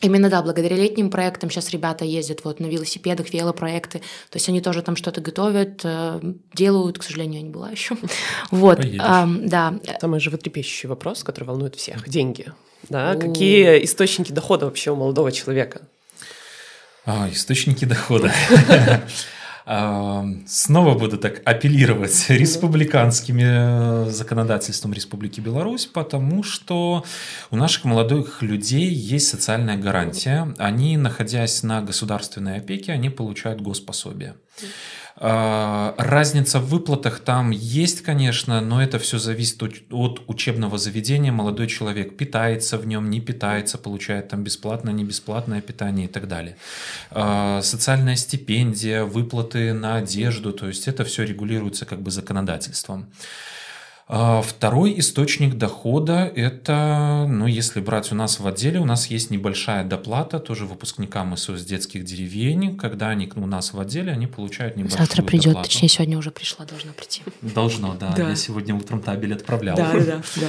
Именно, 0.00 0.30
да, 0.30 0.42
благодаря 0.42 0.76
летним 0.76 1.10
проектам 1.10 1.50
сейчас 1.50 1.70
ребята 1.70 2.04
ездят 2.04 2.44
вот 2.44 2.58
на 2.58 2.66
велосипедах, 2.66 3.32
велопроекты, 3.32 3.98
то 3.98 4.36
есть 4.36 4.48
они 4.48 4.60
тоже 4.60 4.82
там 4.82 4.96
что-то 4.96 5.20
готовят, 5.20 5.80
э, 5.84 6.20
делают, 6.54 6.98
к 6.98 7.02
сожалению, 7.02 7.40
я 7.40 7.42
не 7.42 7.50
была 7.50 7.70
еще. 7.70 7.96
Вот, 8.50 8.80
а, 8.98 9.28
да. 9.28 9.74
Самый 10.00 10.20
животрепещущий 10.20 10.88
вопрос, 10.88 11.22
который 11.22 11.44
волнует 11.44 11.76
всех– 11.76 12.08
деньги. 12.08 12.52
Да, 12.88 13.14
какие 13.14 13.84
источники 13.84 14.32
дохода 14.32 14.64
вообще 14.64 14.90
у 14.90 14.96
молодого 14.96 15.32
человека? 15.32 15.82
А, 17.04 17.28
источники 17.30 17.84
дохода. 17.84 18.32
снова 20.46 20.98
буду 20.98 21.16
так 21.16 21.42
апеллировать 21.44 22.26
республиканскими 22.28 24.06
э, 24.06 24.10
законодательством 24.10 24.92
Республики 24.92 25.40
Беларусь, 25.40 25.86
потому 25.86 26.42
что 26.42 27.04
у 27.52 27.56
наших 27.56 27.84
молодых 27.84 28.42
людей 28.42 28.88
есть 28.88 29.28
социальная 29.28 29.76
гарантия. 29.76 30.52
Они, 30.58 30.96
находясь 30.96 31.62
на 31.62 31.82
государственной 31.82 32.56
опеке, 32.56 32.90
они 32.90 33.10
получают 33.10 33.60
госпособие. 33.60 34.34
А, 35.22 35.94
разница 35.98 36.60
в 36.60 36.70
выплатах 36.70 37.20
там 37.20 37.50
есть, 37.50 38.00
конечно, 38.00 38.62
но 38.62 38.82
это 38.82 38.98
все 38.98 39.18
зависит 39.18 39.62
от 39.90 40.22
учебного 40.26 40.78
заведения. 40.78 41.30
Молодой 41.30 41.66
человек 41.66 42.16
питается 42.16 42.78
в 42.78 42.86
нем, 42.86 43.10
не 43.10 43.20
питается, 43.20 43.76
получает 43.76 44.28
там 44.28 44.42
бесплатное, 44.42 44.94
не 44.94 45.04
бесплатное 45.04 45.60
питание 45.60 46.06
и 46.06 46.08
так 46.08 46.26
далее. 46.26 46.56
А, 47.10 47.60
социальная 47.60 48.16
стипендия, 48.16 49.04
выплаты 49.04 49.74
на 49.74 49.96
одежду, 49.96 50.54
то 50.54 50.66
есть 50.66 50.88
это 50.88 51.04
все 51.04 51.24
регулируется 51.24 51.84
как 51.84 52.00
бы 52.00 52.10
законодательством. 52.10 53.06
А 54.12 54.42
второй 54.42 54.98
источник 54.98 55.54
дохода– 55.54 56.28
это, 56.34 57.26
ну, 57.28 57.46
если 57.46 57.78
брать 57.78 58.10
у 58.10 58.16
нас 58.16 58.40
в 58.40 58.46
отделе, 58.48 58.80
у 58.80 58.84
нас 58.84 59.06
есть 59.06 59.30
небольшая 59.30 59.84
доплата 59.84 60.40
тоже 60.40 60.66
выпускникам 60.66 61.36
СОС 61.36 61.64
детских 61.64 62.02
деревень. 62.02 62.76
Когда 62.76 63.10
они 63.10 63.30
у 63.36 63.46
нас 63.46 63.72
в 63.72 63.78
отделе, 63.78 64.10
они 64.10 64.26
получают 64.26 64.76
небольшую 64.76 64.98
Завтра 64.98 65.22
придет, 65.22 65.52
доплату. 65.52 65.68
точнее, 65.68 65.88
сегодня 65.88 66.18
уже 66.18 66.32
пришла, 66.32 66.64
должна 66.64 66.90
прийти. 66.92 67.22
Должно, 67.40 67.94
да. 67.94 68.12
да. 68.16 68.30
Я 68.30 68.34
сегодня 68.34 68.74
утром 68.74 69.00
табель 69.00 69.32
отправлял. 69.32 69.76
Да, 69.76 69.92
да, 69.92 70.22
да. 70.40 70.48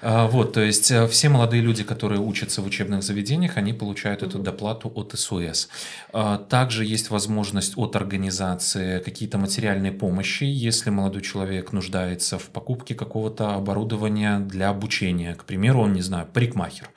А, 0.00 0.28
вот, 0.28 0.52
то 0.52 0.60
есть 0.60 0.90
э, 0.92 1.08
все 1.08 1.28
молодые 1.28 1.60
люди, 1.60 1.82
которые 1.82 2.20
учатся 2.20 2.62
в 2.62 2.66
учебных 2.66 3.02
заведениях, 3.02 3.56
они 3.56 3.72
получают 3.72 4.22
эту 4.22 4.38
доплату 4.38 4.92
от 4.94 5.18
СОС. 5.18 5.68
А, 6.12 6.38
также 6.38 6.84
есть 6.84 7.10
возможность 7.10 7.76
от 7.76 7.96
организации 7.96 9.00
какие-то 9.00 9.38
материальные 9.38 9.92
помощи, 9.92 10.44
если 10.44 10.90
молодой 10.90 11.22
человек 11.22 11.72
нуждается 11.72 12.38
в 12.38 12.48
покупке 12.50 12.94
какого-то 12.94 13.54
оборудования 13.54 14.38
для 14.38 14.68
обучения. 14.68 15.34
К 15.34 15.44
примеру, 15.44 15.80
он, 15.80 15.94
не 15.94 16.02
знаю, 16.02 16.28
парикмахер 16.32 16.90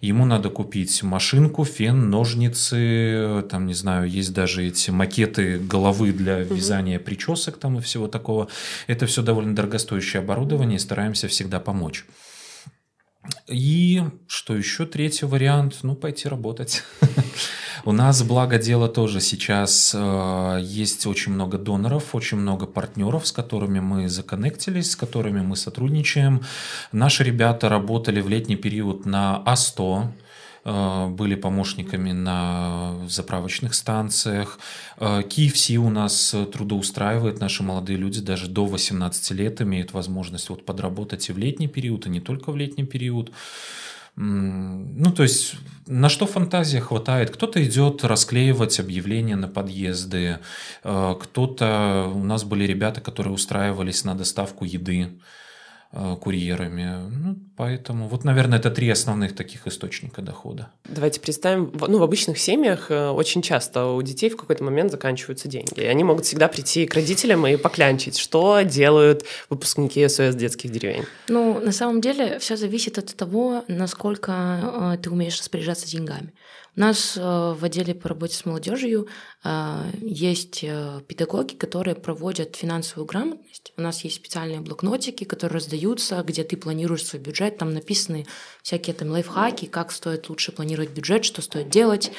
ему 0.00 0.26
надо 0.26 0.50
купить 0.50 1.02
машинку, 1.02 1.64
фен, 1.64 2.10
ножницы, 2.10 3.42
там, 3.50 3.66
не 3.66 3.74
знаю, 3.74 4.08
есть 4.08 4.34
даже 4.34 4.66
эти 4.66 4.90
макеты 4.90 5.58
головы 5.58 6.12
для 6.12 6.40
вязания 6.40 6.98
причесок 6.98 7.58
там 7.58 7.78
и 7.78 7.80
всего 7.80 8.06
такого. 8.06 8.48
Это 8.86 9.06
все 9.06 9.22
довольно 9.22 9.54
дорогостоящее 9.54 10.20
оборудование, 10.20 10.76
и 10.76 10.80
стараемся 10.80 11.28
всегда 11.28 11.58
помочь. 11.58 12.04
И 13.46 14.02
что 14.26 14.56
еще 14.56 14.86
третий 14.86 15.26
вариант? 15.26 15.78
Ну, 15.82 15.94
пойти 15.94 16.28
работать. 16.28 16.82
У 17.84 17.92
нас, 17.92 18.22
благо 18.22 18.58
дело, 18.58 18.88
тоже 18.88 19.20
сейчас 19.20 19.94
э, 19.94 20.58
есть 20.62 21.06
очень 21.06 21.32
много 21.32 21.58
доноров, 21.58 22.14
очень 22.14 22.38
много 22.38 22.66
партнеров, 22.66 23.26
с 23.26 23.32
которыми 23.32 23.80
мы 23.80 24.08
законнектились, 24.08 24.92
с 24.92 24.96
которыми 24.96 25.42
мы 25.42 25.56
сотрудничаем. 25.56 26.42
Наши 26.92 27.24
ребята 27.24 27.68
работали 27.68 28.20
в 28.20 28.28
летний 28.28 28.56
период 28.56 29.04
на 29.04 29.42
А100, 29.46 30.04
Э, 30.04 30.23
были 30.64 31.34
помощниками 31.34 32.12
на 32.12 32.94
заправочных 33.06 33.74
станциях. 33.74 34.58
KFC 34.98 35.74
э, 35.74 35.76
у 35.76 35.90
нас 35.90 36.34
трудоустраивает, 36.52 37.38
наши 37.38 37.62
молодые 37.62 37.98
люди 37.98 38.20
даже 38.20 38.48
до 38.48 38.64
18 38.64 39.30
лет 39.32 39.60
имеют 39.60 39.92
возможность 39.92 40.48
вот 40.48 40.64
подработать 40.64 41.28
и 41.28 41.32
в 41.32 41.38
летний 41.38 41.68
период, 41.68 42.06
и 42.06 42.10
не 42.10 42.20
только 42.20 42.50
в 42.50 42.56
летний 42.56 42.84
период. 42.84 43.30
Ну, 44.16 45.12
то 45.12 45.24
есть 45.24 45.56
на 45.86 46.08
что 46.08 46.26
фантазия 46.26 46.80
хватает? 46.80 47.30
Кто-то 47.30 47.62
идет 47.62 48.04
расклеивать 48.04 48.78
объявления 48.78 49.36
на 49.36 49.48
подъезды, 49.48 50.38
э, 50.82 51.14
кто-то... 51.20 52.10
У 52.14 52.24
нас 52.24 52.44
были 52.44 52.64
ребята, 52.64 53.00
которые 53.00 53.34
устраивались 53.34 54.04
на 54.04 54.14
доставку 54.14 54.64
еды 54.64 55.10
Э, 55.10 55.18
курьерами. 56.20 57.08
Ну, 57.10 57.36
поэтому 57.56 58.08
вот, 58.08 58.24
наверное, 58.24 58.58
это 58.58 58.70
три 58.70 58.90
основных 58.90 59.34
таких 59.34 59.66
источника 59.66 60.22
дохода. 60.22 60.68
Давайте 60.88 61.20
представим, 61.20 61.72
ну, 61.88 61.98
в 61.98 62.02
обычных 62.02 62.38
семьях 62.38 62.90
э, 62.90 63.10
очень 63.10 63.42
часто 63.42 63.86
у 63.86 64.02
детей 64.02 64.30
в 64.30 64.36
какой-то 64.36 64.64
момент 64.64 64.90
заканчиваются 64.90 65.48
деньги. 65.48 65.80
И 65.80 65.84
они 65.84 66.04
могут 66.04 66.24
всегда 66.24 66.48
прийти 66.48 66.86
к 66.86 66.94
родителям 66.94 67.46
и 67.46 67.56
поклянчить, 67.56 68.18
что 68.18 68.62
делают 68.62 69.24
выпускники 69.48 70.06
СОС 70.08 70.34
детских 70.34 70.70
деревень. 70.72 71.04
Ну, 71.28 71.60
на 71.60 71.72
самом 71.72 72.00
деле, 72.00 72.38
все 72.38 72.56
зависит 72.56 72.98
от 72.98 73.14
того, 73.14 73.64
насколько 73.68 74.94
э, 74.94 74.98
ты 75.02 75.10
умеешь 75.10 75.38
распоряжаться 75.38 75.88
деньгами. 75.88 76.32
У 76.76 76.80
нас 76.80 77.16
э, 77.16 77.20
в 77.20 77.64
отделе 77.64 77.94
по 77.94 78.08
работе 78.08 78.34
с 78.34 78.44
молодежью 78.44 79.06
э, 79.44 79.90
есть 80.00 80.64
э, 80.64 81.00
педагоги, 81.06 81.54
которые 81.54 81.94
проводят 81.94 82.56
финансовую 82.56 83.06
грамотность. 83.06 83.72
У 83.76 83.80
нас 83.80 84.02
есть 84.02 84.16
специальные 84.16 84.60
блокнотики, 84.60 85.22
которые 85.22 85.54
раздаются, 85.54 86.22
где 86.26 86.42
ты 86.42 86.56
планируешь 86.56 87.06
свой 87.06 87.22
бюджет. 87.22 87.58
Там 87.58 87.72
написаны 87.72 88.26
всякие 88.62 88.94
там 88.94 89.10
лайфхаки, 89.10 89.66
как 89.66 89.92
стоит 89.92 90.28
лучше 90.28 90.50
планировать 90.50 90.90
бюджет, 90.90 91.24
что 91.24 91.42
стоит 91.42 91.68
делать. 91.68 92.10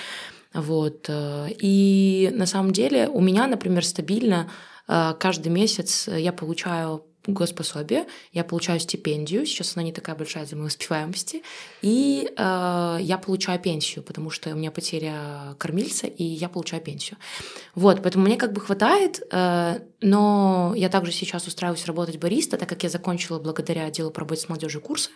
Вот. 0.53 1.09
И 1.09 2.31
на 2.33 2.45
самом 2.45 2.71
деле 2.71 3.09
у 3.09 3.19
меня, 3.19 3.47
например, 3.47 3.83
стабильно 3.83 4.49
каждый 4.87 5.49
месяц 5.49 6.07
я 6.07 6.31
получаю 6.31 7.03
госпособие, 7.27 8.05
я 8.33 8.43
получаю 8.43 8.79
стипендию, 8.79 9.45
сейчас 9.45 9.75
она 9.75 9.83
не 9.83 9.91
такая 9.91 10.15
большая 10.15 10.45
за 10.45 10.55
моей 10.55 10.67
успеваемости, 10.67 11.43
и 11.81 12.29
э, 12.35 12.97
я 13.01 13.17
получаю 13.17 13.59
пенсию, 13.59 14.03
потому 14.03 14.29
что 14.29 14.51
у 14.51 14.55
меня 14.55 14.71
потеря 14.71 15.55
кормильца, 15.57 16.07
и 16.07 16.23
я 16.23 16.49
получаю 16.49 16.81
пенсию. 16.81 17.17
Вот, 17.73 18.01
поэтому 18.01 18.25
мне 18.25 18.37
как 18.37 18.53
бы 18.53 18.61
хватает, 18.61 19.21
э, 19.31 19.79
но 20.01 20.73
я 20.75 20.89
также 20.89 21.11
сейчас 21.11 21.47
устраиваюсь 21.47 21.85
работать 21.85 22.17
бариста, 22.17 22.57
так 22.57 22.69
как 22.69 22.83
я 22.83 22.89
закончила 22.89 23.39
благодаря 23.39 23.85
отделу 23.85 24.11
по 24.11 24.21
работе 24.21 24.41
с 24.41 24.49
молодежью 24.49 24.81
курсы, 24.81 25.09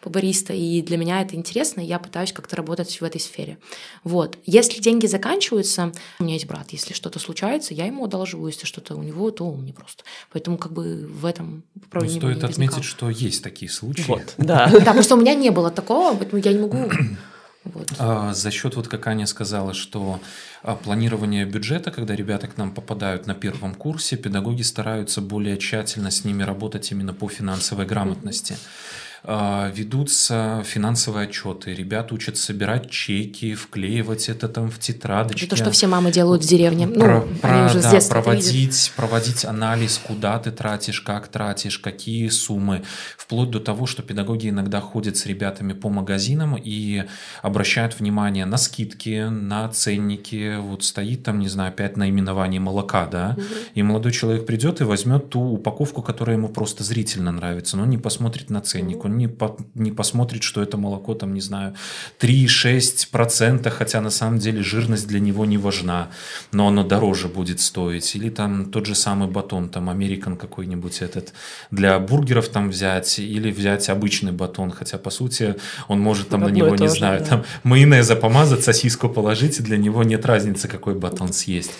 по 0.00 0.10
бариста, 0.10 0.52
и 0.52 0.82
для 0.82 0.96
меня 0.96 1.20
это 1.20 1.36
интересно, 1.36 1.80
и 1.80 1.84
я 1.84 1.98
пытаюсь 1.98 2.32
как-то 2.32 2.56
работать 2.56 3.00
в 3.00 3.04
этой 3.04 3.20
сфере. 3.20 3.58
Вот. 4.04 4.38
Если 4.46 4.80
деньги 4.80 5.06
заканчиваются, 5.06 5.92
у 6.18 6.24
меня 6.24 6.34
есть 6.34 6.46
брат, 6.46 6.70
если 6.70 6.94
что-то 6.94 7.18
случается, 7.18 7.74
я 7.74 7.86
ему 7.86 8.04
одолжу, 8.04 8.46
если 8.46 8.66
что-то 8.66 8.94
у 8.96 9.02
него, 9.02 9.30
то 9.30 9.46
он 9.46 9.62
мне 9.62 9.72
просто. 9.72 10.04
Поэтому 10.32 10.58
как 10.58 10.72
бы 10.72 11.06
в 11.06 11.26
этом 11.26 11.64
ну, 11.92 12.08
Стоит 12.08 12.44
отметить, 12.44 12.84
что 12.84 13.10
есть 13.10 13.42
такие 13.42 13.70
случаи. 13.70 14.04
Вот, 14.06 14.22
да. 14.38 14.68
Да, 14.68 14.78
потому 14.78 15.02
что 15.02 15.16
у 15.16 15.20
меня 15.20 15.34
не 15.34 15.50
было 15.50 15.70
такого, 15.70 16.16
поэтому 16.16 16.42
я 16.42 16.52
не 16.52 16.60
могу 16.60 16.90
вот. 17.64 17.92
А, 17.98 18.32
за 18.32 18.50
счет, 18.50 18.76
вот 18.76 18.88
как 18.88 19.06
Аня 19.06 19.26
сказала, 19.26 19.74
что 19.74 20.20
а, 20.62 20.76
планирование 20.76 21.44
бюджета, 21.44 21.90
когда 21.90 22.16
ребята 22.16 22.48
к 22.48 22.56
нам 22.56 22.72
попадают 22.72 23.26
на 23.26 23.34
первом 23.34 23.74
курсе, 23.74 24.16
педагоги 24.16 24.62
стараются 24.62 25.20
более 25.20 25.58
тщательно 25.58 26.10
с 26.10 26.24
ними 26.24 26.42
работать 26.42 26.90
именно 26.90 27.12
по 27.12 27.28
финансовой 27.28 27.86
грамотности. 27.86 28.54
Mm-hmm 28.54 29.09
ведутся 29.22 30.62
финансовые 30.64 31.28
отчеты, 31.28 31.74
ребята 31.74 32.14
учат 32.14 32.38
собирать 32.38 32.90
чеки, 32.90 33.54
вклеивать 33.54 34.28
это 34.28 34.48
там 34.48 34.70
в 34.70 34.78
тетрадочки. 34.78 35.44
Это 35.44 35.56
то, 35.56 35.62
что 35.62 35.70
все 35.70 35.86
мамы 35.86 36.10
делают 36.10 36.42
в 36.42 36.48
деревне. 36.48 36.86
Ну, 36.86 37.00
про, 37.00 37.20
про, 37.42 37.66
уже 37.66 37.82
да, 37.82 37.98
проводить, 38.08 38.92
проводить 38.96 39.44
анализ, 39.44 40.00
куда 40.02 40.38
ты 40.38 40.50
тратишь, 40.50 41.02
как 41.02 41.28
тратишь, 41.28 41.78
какие 41.78 42.28
суммы, 42.28 42.82
вплоть 43.18 43.50
до 43.50 43.60
того, 43.60 43.86
что 43.86 44.02
педагоги 44.02 44.48
иногда 44.48 44.80
ходят 44.80 45.18
с 45.18 45.26
ребятами 45.26 45.74
по 45.74 45.90
магазинам 45.90 46.56
и 46.56 47.04
обращают 47.42 48.00
внимание 48.00 48.46
на 48.46 48.56
скидки, 48.56 49.28
на 49.28 49.68
ценники. 49.68 50.56
Вот 50.58 50.82
стоит 50.82 51.24
там, 51.24 51.40
не 51.40 51.48
знаю, 51.48 51.70
опять 51.70 51.98
наименование 51.98 52.60
молока, 52.60 53.06
да, 53.06 53.34
угу. 53.36 53.44
и 53.74 53.82
молодой 53.82 54.12
человек 54.12 54.46
придет 54.46 54.80
и 54.80 54.84
возьмет 54.84 55.28
ту 55.28 55.40
упаковку, 55.40 56.00
которая 56.00 56.36
ему 56.36 56.48
просто 56.48 56.84
зрительно 56.84 57.32
нравится, 57.32 57.76
но 57.76 57.84
не 57.84 57.98
посмотрит 57.98 58.48
на 58.48 58.62
ценник. 58.62 59.04
Угу 59.04 59.09
он 59.10 59.18
не, 59.18 59.28
по, 59.28 59.56
не 59.74 59.90
посмотрит, 59.92 60.42
что 60.42 60.62
это 60.62 60.76
молоко, 60.76 61.14
там, 61.14 61.34
не 61.34 61.40
знаю, 61.40 61.74
3-6%, 62.20 63.68
хотя 63.70 64.00
на 64.00 64.10
самом 64.10 64.38
деле 64.38 64.62
жирность 64.62 65.06
для 65.08 65.20
него 65.20 65.44
не 65.44 65.58
важна, 65.58 66.08
но 66.52 66.68
оно 66.68 66.84
дороже 66.84 67.28
будет 67.28 67.60
стоить. 67.60 68.16
Или 68.16 68.30
там 68.30 68.70
тот 68.70 68.86
же 68.86 68.94
самый 68.94 69.28
батон, 69.28 69.68
там, 69.68 69.90
американ 69.90 70.36
какой-нибудь 70.36 71.02
этот, 71.02 71.32
для 71.70 71.98
бургеров 71.98 72.48
там 72.48 72.70
взять, 72.70 73.18
или 73.18 73.50
взять 73.50 73.88
обычный 73.88 74.32
батон, 74.32 74.70
хотя, 74.70 74.98
по 74.98 75.10
сути, 75.10 75.56
он 75.88 76.00
может 76.00 76.28
там 76.28 76.44
Одно 76.44 76.48
на 76.50 76.56
него, 76.56 76.76
не 76.76 76.88
же, 76.88 76.94
знаю, 76.94 77.20
да. 77.20 77.26
там 77.26 77.44
майонеза 77.64 78.16
помазать, 78.16 78.64
сосиску 78.64 79.08
положить, 79.08 79.60
и 79.60 79.62
для 79.62 79.76
него 79.76 80.04
нет 80.04 80.24
разницы, 80.24 80.68
какой 80.68 80.94
батон 80.94 81.32
съесть. 81.32 81.72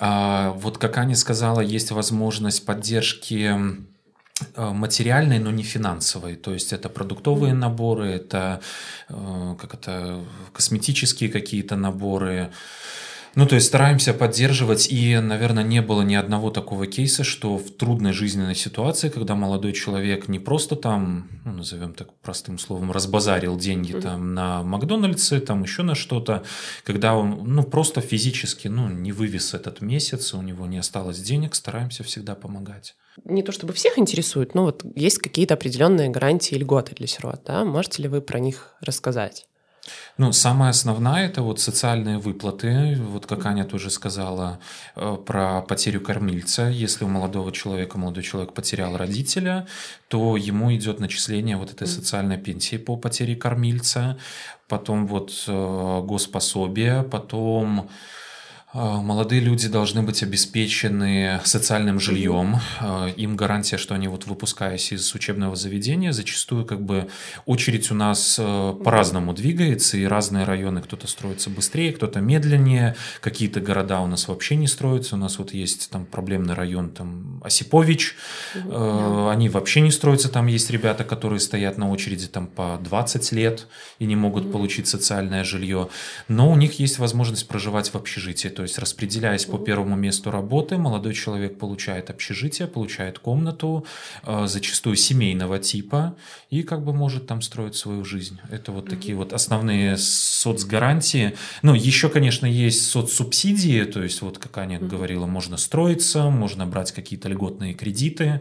А, 0.00 0.52
вот 0.52 0.78
как 0.78 0.96
Аня 0.98 1.16
сказала, 1.16 1.60
есть 1.60 1.90
возможность 1.90 2.64
поддержки 2.64 3.56
материальной, 4.56 5.38
но 5.38 5.50
не 5.50 5.62
финансовой. 5.62 6.36
То 6.36 6.52
есть 6.52 6.72
это 6.72 6.88
продуктовые 6.88 7.54
наборы, 7.54 8.06
это 8.06 8.60
э, 9.08 9.54
как 9.60 9.74
это 9.74 10.20
косметические 10.52 11.30
какие-то 11.30 11.76
наборы, 11.76 12.50
ну, 13.38 13.46
то 13.46 13.54
есть 13.54 13.68
стараемся 13.68 14.14
поддерживать, 14.14 14.90
и, 14.90 15.16
наверное, 15.20 15.62
не 15.62 15.80
было 15.80 16.02
ни 16.02 16.16
одного 16.16 16.50
такого 16.50 16.88
кейса, 16.88 17.22
что 17.22 17.56
в 17.56 17.70
трудной 17.70 18.12
жизненной 18.12 18.56
ситуации, 18.56 19.10
когда 19.10 19.36
молодой 19.36 19.74
человек 19.74 20.26
не 20.26 20.40
просто 20.40 20.74
там, 20.74 21.28
ну, 21.44 21.52
назовем 21.52 21.94
так 21.94 22.12
простым 22.14 22.58
словом, 22.58 22.90
разбазарил 22.90 23.56
деньги 23.56 23.94
mm-hmm. 23.94 24.02
там 24.02 24.34
на 24.34 24.64
Макдональдсе, 24.64 25.38
там 25.38 25.62
еще 25.62 25.84
на 25.84 25.94
что-то, 25.94 26.42
когда 26.82 27.14
он, 27.14 27.44
ну, 27.44 27.62
просто 27.62 28.00
физически, 28.00 28.66
ну, 28.66 28.88
не 28.88 29.12
вывез 29.12 29.54
этот 29.54 29.82
месяц, 29.82 30.34
у 30.34 30.42
него 30.42 30.66
не 30.66 30.78
осталось 30.78 31.20
денег, 31.20 31.54
стараемся 31.54 32.02
всегда 32.02 32.34
помогать. 32.34 32.96
Не 33.24 33.44
то 33.44 33.52
чтобы 33.52 33.72
всех 33.72 34.00
интересует, 34.00 34.56
но 34.56 34.64
вот 34.64 34.84
есть 34.96 35.18
какие-то 35.18 35.54
определенные 35.54 36.08
гарантии 36.08 36.56
и 36.56 36.58
льготы 36.58 36.96
для 36.96 37.06
сирот, 37.06 37.42
да? 37.46 37.64
Можете 37.64 38.02
ли 38.02 38.08
вы 38.08 38.20
про 38.20 38.40
них 38.40 38.74
рассказать? 38.80 39.46
Ну, 40.16 40.32
самая 40.32 40.70
основная 40.70 41.26
это 41.26 41.42
вот 41.42 41.60
социальные 41.60 42.18
выплаты. 42.18 42.96
Вот 43.00 43.26
как 43.26 43.46
Аня 43.46 43.64
тоже 43.64 43.90
сказала 43.90 44.58
э, 44.96 45.16
про 45.26 45.62
потерю 45.62 46.00
кормильца. 46.00 46.68
Если 46.68 47.04
у 47.04 47.08
молодого 47.08 47.52
человека, 47.52 47.98
молодой 47.98 48.22
человек 48.22 48.52
потерял 48.52 48.96
родителя, 48.96 49.66
то 50.08 50.36
ему 50.36 50.74
идет 50.74 51.00
начисление 51.00 51.56
вот 51.56 51.72
этой 51.72 51.86
социальной 51.86 52.38
пенсии 52.38 52.76
по 52.76 52.96
потере 52.96 53.36
кормильца, 53.36 54.18
потом 54.68 55.06
вот 55.06 55.44
э, 55.46 56.00
госпособие, 56.04 57.02
потом 57.02 57.88
молодые 58.74 59.40
люди 59.40 59.66
должны 59.66 60.02
быть 60.02 60.22
обеспечены 60.22 61.40
социальным 61.44 61.98
жильем. 61.98 62.56
А, 62.80 63.08
им 63.08 63.34
гарантия, 63.34 63.78
что 63.78 63.94
они 63.94 64.08
вот 64.08 64.26
выпускаясь 64.26 64.92
из 64.92 65.14
учебного 65.14 65.56
заведения, 65.56 66.12
зачастую 66.12 66.66
как 66.66 66.82
бы 66.82 67.08
очередь 67.46 67.90
у 67.90 67.94
нас 67.94 68.36
э, 68.38 68.74
по-разному 68.84 69.32
двигается, 69.32 69.96
и 69.96 70.04
разные 70.04 70.44
районы 70.44 70.82
кто-то 70.82 71.06
строится 71.06 71.48
быстрее, 71.48 71.94
кто-то 71.94 72.20
медленнее, 72.20 72.94
какие-то 73.22 73.60
города 73.60 74.00
у 74.00 74.06
нас 74.06 74.28
вообще 74.28 74.56
не 74.56 74.66
строятся. 74.66 75.14
У 75.14 75.18
нас 75.18 75.38
вот 75.38 75.54
есть 75.54 75.90
там 75.90 76.04
проблемный 76.04 76.52
район, 76.54 76.90
там 76.90 77.40
Осипович, 77.42 78.16
mm 78.54 79.28
они 79.28 79.48
вообще 79.48 79.80
не 79.80 79.90
строятся, 79.90 80.28
там 80.28 80.46
есть 80.46 80.70
ребята, 80.70 81.04
которые 81.04 81.40
стоят 81.40 81.76
на 81.78 81.90
очереди 81.90 82.26
там 82.26 82.46
по 82.46 82.78
20 82.82 83.32
лет 83.32 83.66
и 83.98 84.06
не 84.06 84.16
могут 84.16 84.50
получить 84.50 84.88
социальное 84.88 85.44
жилье, 85.44 85.88
но 86.28 86.50
у 86.50 86.56
них 86.56 86.80
есть 86.80 86.98
возможность 86.98 87.46
проживать 87.46 87.92
в 87.92 87.94
общежитии 87.94 88.48
то 88.58 88.62
есть 88.62 88.76
распределяясь 88.80 89.44
по 89.44 89.56
первому 89.56 89.94
месту 89.94 90.32
работы, 90.32 90.78
молодой 90.78 91.14
человек 91.14 91.58
получает 91.60 92.10
общежитие, 92.10 92.66
получает 92.66 93.20
комнату, 93.20 93.86
э, 94.24 94.48
зачастую 94.48 94.96
семейного 94.96 95.60
типа, 95.60 96.16
и 96.50 96.64
как 96.64 96.82
бы 96.82 96.92
может 96.92 97.28
там 97.28 97.40
строить 97.40 97.76
свою 97.76 98.04
жизнь. 98.04 98.40
Это 98.50 98.72
вот 98.72 98.90
такие 98.90 99.14
вот 99.14 99.32
основные 99.32 99.96
соцгарантии. 99.96 101.36
Ну, 101.62 101.74
еще, 101.74 102.08
конечно, 102.08 102.46
есть 102.46 102.88
соцсубсидии, 102.88 103.84
то 103.84 104.02
есть 104.02 104.22
вот, 104.22 104.38
как 104.38 104.58
Аня 104.58 104.80
говорила, 104.80 105.26
можно 105.26 105.56
строиться, 105.56 106.24
можно 106.24 106.66
брать 106.66 106.90
какие-то 106.90 107.28
льготные 107.28 107.74
кредиты, 107.74 108.40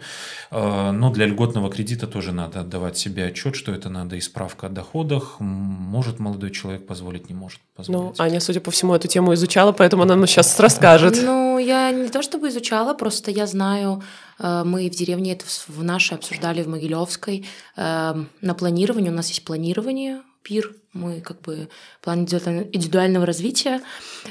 э, 0.49 0.91
но 0.91 1.11
для 1.11 1.27
льготного 1.27 1.69
кредита 1.69 2.07
тоже 2.07 2.31
надо 2.31 2.61
отдавать 2.61 2.97
себе 2.97 3.25
отчет, 3.25 3.55
что 3.55 3.71
это 3.71 3.89
надо 3.89 4.15
и 4.15 4.21
справка 4.21 4.65
о 4.65 4.69
доходах. 4.69 5.39
Может 5.39 6.17
молодой 6.17 6.49
человек 6.49 6.87
позволить, 6.87 7.29
не 7.29 7.35
может 7.35 7.59
позволить. 7.75 8.17
Ну, 8.17 8.23
Аня, 8.23 8.39
судя 8.39 8.61
по 8.61 8.71
всему, 8.71 8.95
эту 8.95 9.07
тему 9.07 9.35
изучала, 9.35 9.73
поэтому 9.73 10.06
нам 10.07 10.25
сейчас 10.27 10.59
расскажет. 10.59 11.19
Ну, 11.23 11.57
я 11.59 11.91
не 11.91 12.09
то 12.09 12.21
чтобы 12.21 12.49
изучала, 12.49 12.93
просто 12.93 13.31
я 13.31 13.45
знаю, 13.45 14.03
э, 14.39 14.63
мы 14.65 14.89
в 14.89 14.95
деревне 14.95 15.33
это 15.33 15.45
в 15.67 15.83
нашей 15.83 16.15
обсуждали 16.15 16.63
в 16.63 16.67
Могилевской. 16.67 17.45
Э, 17.75 18.15
на 18.41 18.53
планировании, 18.53 19.09
у 19.09 19.13
нас 19.13 19.27
есть 19.29 19.45
планирование, 19.45 20.21
ПИР, 20.43 20.73
мы 20.93 21.21
как 21.21 21.41
бы 21.41 21.69
план 22.01 22.21
индивидуального 22.21 23.25
развития. 23.25 23.81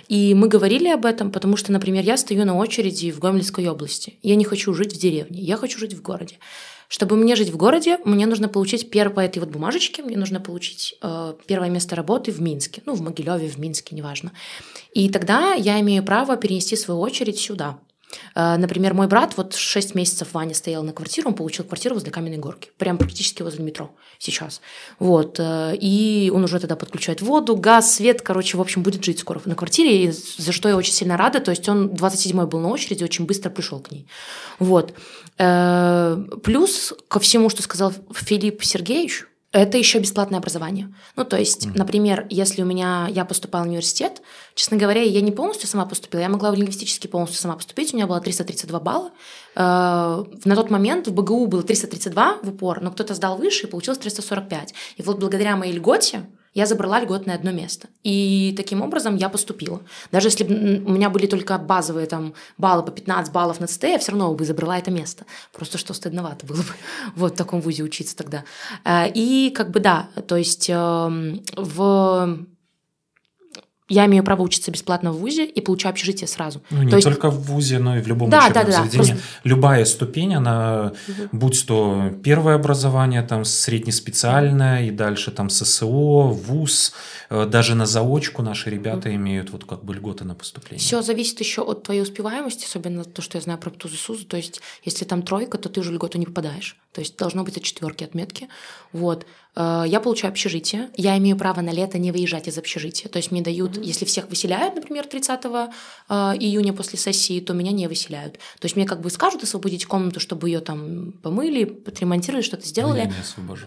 И 0.08 0.34
мы 0.34 0.48
говорили 0.48 0.88
об 0.88 1.04
этом, 1.04 1.30
потому 1.30 1.56
что, 1.56 1.72
например, 1.72 2.04
я 2.04 2.16
стою 2.16 2.44
на 2.44 2.56
очереди 2.56 3.10
в 3.10 3.18
Гомельской 3.18 3.68
области. 3.68 4.18
Я 4.22 4.36
не 4.36 4.44
хочу 4.44 4.72
жить 4.74 4.94
в 4.94 4.98
деревне, 4.98 5.40
я 5.40 5.56
хочу 5.56 5.78
жить 5.78 5.94
в 5.94 6.02
городе. 6.02 6.38
Чтобы 6.88 7.16
мне 7.16 7.36
жить 7.36 7.50
в 7.50 7.56
городе, 7.56 7.98
мне 8.04 8.26
нужно 8.26 8.48
получить 8.48 8.90
первое 8.90 9.26
этой 9.26 9.38
вот 9.38 9.48
бумажечки, 9.48 10.00
мне 10.00 10.16
нужно 10.16 10.40
получить 10.40 10.96
э, 11.02 11.34
первое 11.46 11.68
место 11.68 11.96
работы 11.96 12.30
в 12.30 12.40
Минске, 12.40 12.82
ну, 12.86 12.94
в 12.94 13.00
Могилеве, 13.00 13.48
в 13.48 13.58
Минске, 13.58 13.96
неважно. 13.96 14.32
И 14.92 15.08
тогда 15.08 15.54
я 15.54 15.80
имею 15.80 16.04
право 16.04 16.36
перенести 16.36 16.76
свою 16.76 17.00
очередь 17.00 17.38
сюда. 17.38 17.78
Э, 18.34 18.56
например, 18.56 18.94
мой 18.94 19.08
брат, 19.08 19.36
вот 19.36 19.54
6 19.54 19.94
месяцев 19.94 20.28
Ваня 20.32 20.54
стоял 20.54 20.82
на 20.82 20.92
квартиру, 20.92 21.28
он 21.28 21.34
получил 21.34 21.64
квартиру 21.64 21.94
возле 21.94 22.10
Каменной 22.10 22.38
горки, 22.38 22.70
прям 22.78 22.98
практически 22.98 23.42
возле 23.42 23.64
метро 23.64 23.90
сейчас. 24.18 24.60
Вот. 24.98 25.40
Э, 25.40 25.74
и 25.76 26.30
он 26.34 26.44
уже 26.44 26.60
тогда 26.60 26.76
подключает 26.76 27.22
воду, 27.22 27.56
газ, 27.56 27.94
свет, 27.94 28.22
короче, 28.22 28.56
в 28.56 28.60
общем, 28.60 28.82
будет 28.82 29.04
жить 29.04 29.18
скоро 29.18 29.40
на 29.44 29.54
квартире, 29.54 30.12
за 30.12 30.52
что 30.52 30.68
я 30.68 30.76
очень 30.76 30.92
сильно 30.92 31.16
рада. 31.16 31.40
То 31.40 31.50
есть 31.50 31.68
он 31.68 31.88
27-й 31.88 32.46
был 32.46 32.60
на 32.60 32.68
очереди, 32.68 33.04
очень 33.04 33.26
быстро 33.26 33.50
пришел 33.50 33.80
к 33.80 33.90
ней. 33.90 34.06
Вот. 34.58 34.94
Э, 35.38 36.16
плюс 36.42 36.94
ко 37.08 37.20
всему, 37.20 37.48
что 37.48 37.62
сказал 37.62 37.92
Филипп 38.14 38.64
Сергеевич, 38.64 39.26
это 39.52 39.78
еще 39.78 39.98
бесплатное 40.00 40.38
образование. 40.38 40.94
Ну, 41.14 41.24
то 41.24 41.38
есть, 41.38 41.66
mm-hmm. 41.66 41.78
например, 41.78 42.26
если 42.28 42.62
у 42.62 42.66
меня 42.66 43.06
я 43.10 43.24
поступала 43.24 43.64
в 43.64 43.68
университет, 43.68 44.20
честно 44.54 44.76
говоря, 44.76 45.00
я 45.00 45.20
не 45.22 45.32
полностью 45.32 45.68
сама 45.68 45.86
поступила, 45.86 46.20
я 46.20 46.28
могла 46.28 46.50
в 46.50 46.54
лингвистически 46.54 47.06
полностью 47.06 47.40
сама 47.40 47.56
поступить, 47.56 47.94
у 47.94 47.96
меня 47.96 48.06
было 48.06 48.20
332 48.20 48.80
балла. 48.80 49.12
Э, 49.54 50.24
на 50.44 50.54
тот 50.56 50.70
момент 50.70 51.08
в 51.08 51.14
БГУ 51.14 51.46
было 51.46 51.62
332 51.62 52.38
в 52.42 52.48
упор, 52.48 52.82
но 52.82 52.90
кто-то 52.90 53.14
сдал 53.14 53.38
выше 53.38 53.66
и 53.66 53.70
получилось 53.70 53.98
345. 53.98 54.74
И 54.96 55.02
вот 55.02 55.18
благодаря 55.18 55.56
моей 55.56 55.72
льготе 55.72 56.26
я 56.56 56.64
забрала 56.64 57.00
льготное 57.00 57.34
одно 57.34 57.52
место. 57.52 57.88
И 58.02 58.54
таким 58.56 58.80
образом 58.80 59.14
я 59.16 59.28
поступила. 59.28 59.82
Даже 60.10 60.28
если 60.28 60.42
бы 60.42 60.54
у 60.86 60.90
меня 60.90 61.10
были 61.10 61.26
только 61.26 61.58
базовые 61.58 62.06
там 62.06 62.32
баллы 62.56 62.82
по 62.82 62.90
15 62.90 63.30
баллов 63.30 63.60
на 63.60 63.66
ЦТ, 63.66 63.84
я 63.84 63.98
все 63.98 64.12
равно 64.12 64.32
бы 64.32 64.46
забрала 64.46 64.78
это 64.78 64.90
место. 64.90 65.26
Просто 65.52 65.76
что 65.76 65.92
стыдновато 65.92 66.46
было 66.46 66.62
бы 66.62 66.74
вот 67.14 67.34
в 67.34 67.36
таком 67.36 67.60
вузе 67.60 67.82
учиться 67.82 68.16
тогда. 68.16 68.44
Э, 68.84 69.06
и 69.06 69.50
как 69.54 69.70
бы 69.70 69.80
да, 69.80 70.08
то 70.26 70.36
есть 70.36 70.70
эм, 70.70 71.42
в 71.56 72.46
я 73.88 74.06
имею 74.06 74.24
право 74.24 74.42
учиться 74.42 74.70
бесплатно 74.70 75.12
в 75.12 75.18
ВУЗе 75.18 75.44
и 75.44 75.60
получаю 75.60 75.92
общежитие 75.92 76.26
сразу. 76.26 76.60
Ну, 76.70 76.82
не 76.82 76.90
то 76.90 77.00
только 77.00 77.28
есть... 77.28 77.38
в 77.38 77.42
ВУЗе, 77.42 77.78
но 77.78 77.96
и 77.96 78.00
в 78.00 78.08
любом 78.08 78.30
да, 78.30 78.46
учебном 78.46 78.64
да, 78.64 78.70
да, 78.70 78.76
заведении. 78.78 79.06
Просто... 79.06 79.16
Любая 79.44 79.84
ступень, 79.84 80.34
она, 80.34 80.92
угу. 81.08 81.28
будь 81.32 81.66
то 81.66 82.12
первое 82.22 82.56
образование, 82.56 83.22
там 83.22 83.44
среднеспециальное 83.44 84.86
и 84.86 84.90
дальше 84.90 85.30
там 85.30 85.50
ССО, 85.50 85.86
ВУЗ, 85.86 86.94
э, 87.30 87.46
даже 87.46 87.74
на 87.76 87.86
заочку 87.86 88.42
наши 88.42 88.70
ребята 88.70 89.08
угу. 89.08 89.16
имеют 89.16 89.50
вот 89.50 89.64
как 89.64 89.84
бы 89.84 89.94
льготы 89.94 90.24
на 90.24 90.34
поступление. 90.34 90.80
Все 90.80 91.02
зависит 91.02 91.38
еще 91.40 91.62
от 91.62 91.84
твоей 91.84 92.02
успеваемости, 92.02 92.66
особенно 92.66 93.04
то, 93.04 93.22
что 93.22 93.38
я 93.38 93.42
знаю 93.42 93.58
про 93.58 93.70
ПТУЗ 93.70 93.94
и 93.94 93.96
СУЗ. 93.96 94.26
То 94.26 94.36
есть, 94.36 94.60
если 94.84 95.04
там 95.04 95.22
тройка, 95.22 95.58
то 95.58 95.68
ты 95.68 95.80
уже 95.80 95.92
льготу 95.92 96.18
не 96.18 96.26
попадаешь. 96.26 96.76
То 96.96 97.00
есть, 97.00 97.18
должно 97.18 97.44
быть 97.44 97.58
от 97.58 97.62
четверки 97.62 98.04
отметки. 98.04 98.48
Вот. 98.94 99.26
Э, 99.54 99.84
я 99.86 100.00
получаю 100.00 100.30
общежитие, 100.30 100.88
я 100.96 101.18
имею 101.18 101.36
право 101.36 101.60
на 101.60 101.68
лето 101.68 101.98
не 101.98 102.10
выезжать 102.10 102.48
из 102.48 102.56
общежития. 102.56 103.10
То 103.10 103.18
есть 103.18 103.30
мне 103.30 103.42
дают, 103.42 103.76
mm-hmm. 103.76 103.84
если 103.84 104.06
всех 104.06 104.30
выселяют, 104.30 104.76
например, 104.76 105.06
30 105.06 105.44
э, 105.44 105.48
июня 106.40 106.72
после 106.72 106.98
сессии, 106.98 107.38
то 107.40 107.52
меня 107.52 107.70
не 107.70 107.86
выселяют. 107.86 108.38
То 108.60 108.64
есть 108.64 108.76
мне 108.76 108.86
как 108.86 109.02
бы 109.02 109.10
скажут 109.10 109.42
освободить 109.42 109.84
комнату, 109.84 110.20
чтобы 110.20 110.48
ее 110.48 110.60
там 110.60 111.12
помыли, 111.22 111.64
подремонтировали, 111.64 112.42
что-то 112.42 112.66
сделали. 112.66 113.00
Я 113.00 113.04
не 113.04 113.20
освобожу. 113.20 113.66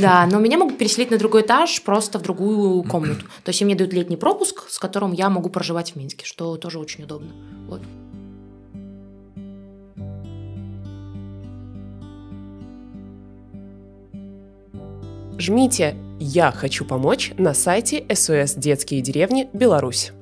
Да, 0.00 0.26
но 0.26 0.40
меня 0.40 0.58
могут 0.58 0.78
переселить 0.78 1.12
на 1.12 1.18
другой 1.18 1.42
этаж, 1.42 1.80
просто 1.82 2.18
в 2.18 2.22
другую 2.22 2.82
комнату. 2.82 3.24
То 3.44 3.50
есть 3.50 3.62
мне 3.62 3.76
дают 3.76 3.92
летний 3.92 4.16
пропуск, 4.16 4.68
с 4.68 4.80
которым 4.80 5.12
я 5.12 5.30
могу 5.30 5.48
проживать 5.48 5.92
в 5.92 5.96
Минске, 5.96 6.26
что 6.26 6.56
тоже 6.56 6.80
очень 6.80 7.04
удобно. 7.04 7.30
Вот. 7.68 7.82
Жмите 15.38 15.96
«Я 16.20 16.52
хочу 16.52 16.84
помочь» 16.84 17.32
на 17.38 17.54
сайте 17.54 18.04
СОС 18.12 18.54
«Детские 18.54 19.00
деревни. 19.00 19.48
Беларусь». 19.52 20.12